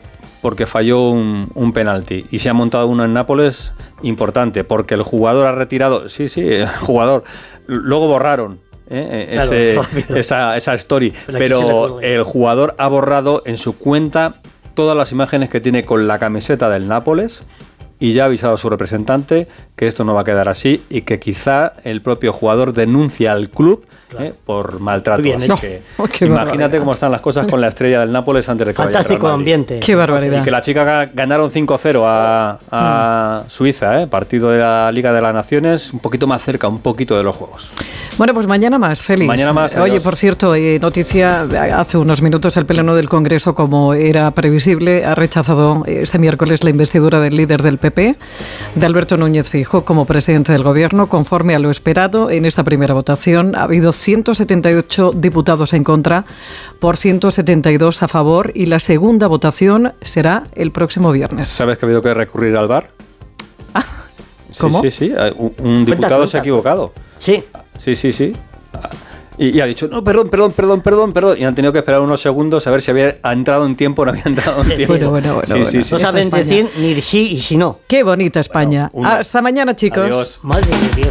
porque 0.42 0.66
falló 0.66 1.10
un, 1.10 1.50
un 1.54 1.74
penalti. 1.74 2.26
Y 2.32 2.40
se 2.40 2.50
ha 2.50 2.54
montado 2.54 2.88
uno 2.88 3.06
en 3.06 3.14
Nápoles 3.14 3.74
importante, 4.02 4.64
porque 4.64 4.96
el 4.96 5.04
jugador 5.04 5.48
ha 5.48 5.52
retirado, 5.54 6.10
sí, 6.10 6.28
sí, 6.28 6.42
el 6.42 6.68
jugador, 6.82 7.24
luego 7.68 8.08
borraron. 8.08 8.60
eh, 8.90 9.30
ese- 9.32 9.78
obvio. 10.10 10.16
esa, 10.18 10.58
esa 10.58 10.74
story, 10.76 11.14
Pero 11.28 11.32
se 11.32 11.38
pero 11.40 12.00
el 12.02 12.24
jugador 12.24 12.76
ha 12.78 12.88
borrado 12.88 13.42
en 13.46 13.58
su 13.58 13.78
cuenta 13.78 14.36
todas 14.74 14.98
las 14.98 15.12
imágenes 15.12 15.50
que 15.50 15.62
tiene 15.62 15.84
con 15.86 16.08
la 16.08 16.18
camiseta 16.20 16.68
del 16.70 16.88
Nápoles 16.88 17.44
y 18.00 18.14
ya 18.14 18.24
ha 18.24 18.26
avisado 18.26 18.54
a 18.54 18.58
su 18.58 18.70
representante 18.70 19.48
que 19.76 19.88
esto 19.88 20.04
no 20.04 20.14
va 20.14 20.22
a 20.22 20.24
quedar 20.24 20.50
así 20.50 20.84
y 20.90 21.02
que 21.02 21.20
quizá 21.20 21.74
el 21.84 22.02
propio 22.02 22.34
jugador 22.34 22.74
denuncia 22.74 23.32
al 23.32 23.50
club 23.50 23.86
eh, 24.20 24.34
por 24.46 24.80
maltrato. 24.80 25.22
Bien 25.24 25.42
Así 25.42 25.52
que 25.60 25.82
Oh, 25.98 26.04
qué 26.06 26.26
imagínate 26.26 26.52
barbaridad. 26.52 26.80
cómo 26.80 26.92
están 26.92 27.12
las 27.12 27.22
cosas 27.22 27.48
con 27.48 27.60
la 27.60 27.68
estrella 27.70 28.02
del 28.02 28.12
Nápoles 28.12 28.48
antes 28.50 28.68
de 28.68 28.74
que 28.74 28.78
vaya 28.78 28.92
Fantástico 28.92 29.24
Madrid. 29.28 29.40
ambiente. 29.40 29.80
Qué 29.80 29.96
barbaridad. 29.96 30.42
Y 30.42 30.44
que 30.44 30.52
la 30.52 30.62
chica 30.62 30.86
ga- 30.86 31.12
ganaron 31.14 31.50
5-0 31.50 32.04
a, 32.06 32.60
a 32.72 33.44
Suiza, 33.48 34.02
¿eh? 34.02 34.08
partido 34.08 34.52
de 34.52 34.60
la 34.60 34.92
Liga 34.92 35.12
de 35.14 35.22
las 35.22 35.34
Naciones, 35.34 35.92
un 35.94 36.00
poquito 36.00 36.28
más 36.28 36.44
cerca, 36.44 36.68
un 36.68 36.80
poquito 36.80 37.18
de 37.18 37.24
los 37.24 37.36
juegos. 37.36 37.72
Bueno, 38.18 38.34
pues 38.36 38.46
mañana 38.46 38.78
más, 38.78 39.02
Félix. 39.02 39.28
Mañana 39.28 39.54
más, 39.54 39.76
Oye, 39.76 39.92
adiós. 39.94 40.04
por 40.04 40.16
cierto, 40.16 40.54
eh, 40.54 40.78
noticia, 40.80 41.42
hace 41.80 41.98
unos 41.98 42.22
minutos 42.22 42.56
el 42.58 42.68
Pleno 42.68 42.94
del 42.94 43.10
Congreso, 43.10 43.56
como 43.56 43.96
era 43.96 44.30
previsible, 44.32 45.06
ha 45.06 45.16
rechazado 45.16 45.84
eh, 45.88 46.02
este 46.04 46.20
miércoles 46.20 46.64
la 46.64 46.70
investidura 46.70 47.20
del 47.20 47.36
líder 47.36 47.64
del 47.64 47.80
PP, 47.84 48.16
de 48.76 48.86
Alberto 48.86 49.18
Núñez 49.18 49.50
Fijo, 49.50 49.84
como 49.84 50.06
presidente 50.06 50.54
del 50.54 50.64
Gobierno. 50.64 51.08
Conforme 51.10 51.54
a 51.54 51.60
lo 51.60 51.70
esperado, 51.70 52.32
en 52.32 52.46
esta 52.46 52.64
primera 52.64 52.94
votación 52.94 53.56
ha 53.56 53.64
habido 53.64 53.92
178 53.92 55.12
diputados 55.14 55.74
en 55.74 55.84
contra 55.84 56.24
por 56.80 56.96
172 56.96 58.02
a 58.02 58.08
favor 58.08 58.52
y 58.56 58.68
la 58.68 58.80
segunda 58.80 59.28
votación 59.28 59.94
será 60.02 60.44
el 60.54 60.72
próximo 60.72 61.12
viernes. 61.12 61.48
¿Sabes 61.50 61.78
que 61.78 61.86
ha 61.86 61.88
habido 61.88 62.02
que 62.02 62.14
recurrir 62.14 62.56
al 62.56 62.70
VAR? 62.70 62.90
Sí, 64.50 64.60
¿cómo? 64.60 64.82
Sí, 64.82 64.92
sí, 64.92 65.12
eh, 65.18 65.34
un, 65.36 65.54
un 65.60 65.84
diputado 65.86 66.18
cuenta. 66.18 66.28
se 66.28 66.38
ha 66.38 66.40
equivocado. 66.40 66.94
Sí. 67.18 67.44
Sí, 67.76 67.96
sí, 67.96 68.14
sí. 68.14 68.34
Y, 69.38 69.58
y 69.58 69.62
ha 69.62 69.66
dicho, 69.66 69.88
no, 69.88 70.04
perdón, 70.04 70.30
perdón, 70.30 70.52
perdón, 70.52 70.82
perdón, 70.82 71.14
perdón. 71.14 71.38
Y 71.40 71.44
han 71.46 71.56
tenido 71.56 71.72
que 71.74 71.80
esperar 71.80 72.02
unos 72.02 72.22
segundos 72.22 72.66
a 72.68 72.72
ver 72.72 72.82
si 72.82 72.92
había 72.92 73.18
entrado 73.24 73.66
en 73.66 73.76
tiempo 73.76 74.02
o 74.04 74.06
no 74.06 74.12
había 74.12 74.24
entrado 74.26 74.62
en 74.64 74.68
tiempo. 74.76 74.94
Bueno, 74.94 75.10
bueno, 75.10 75.34
bueno, 75.36 75.48
Sí, 75.48 75.54
bueno. 75.54 75.66
sí, 75.66 75.84
sí. 75.84 75.94
No 75.94 76.00
saben 76.00 76.24
España. 76.28 76.44
decir 76.44 76.70
ni 76.78 77.02
si 77.02 77.34
y 77.34 77.42
si 77.42 77.58
no. 77.58 77.80
Qué 77.88 78.04
bonita 78.04 78.40
España. 78.40 78.90
Bueno, 78.94 79.10
Hasta 79.10 79.42
mañana, 79.42 79.76
chicos. 79.76 80.00
Adiós. 80.06 80.40
Madre 80.44 80.68
de 80.70 81.02
Dios. 81.02 81.10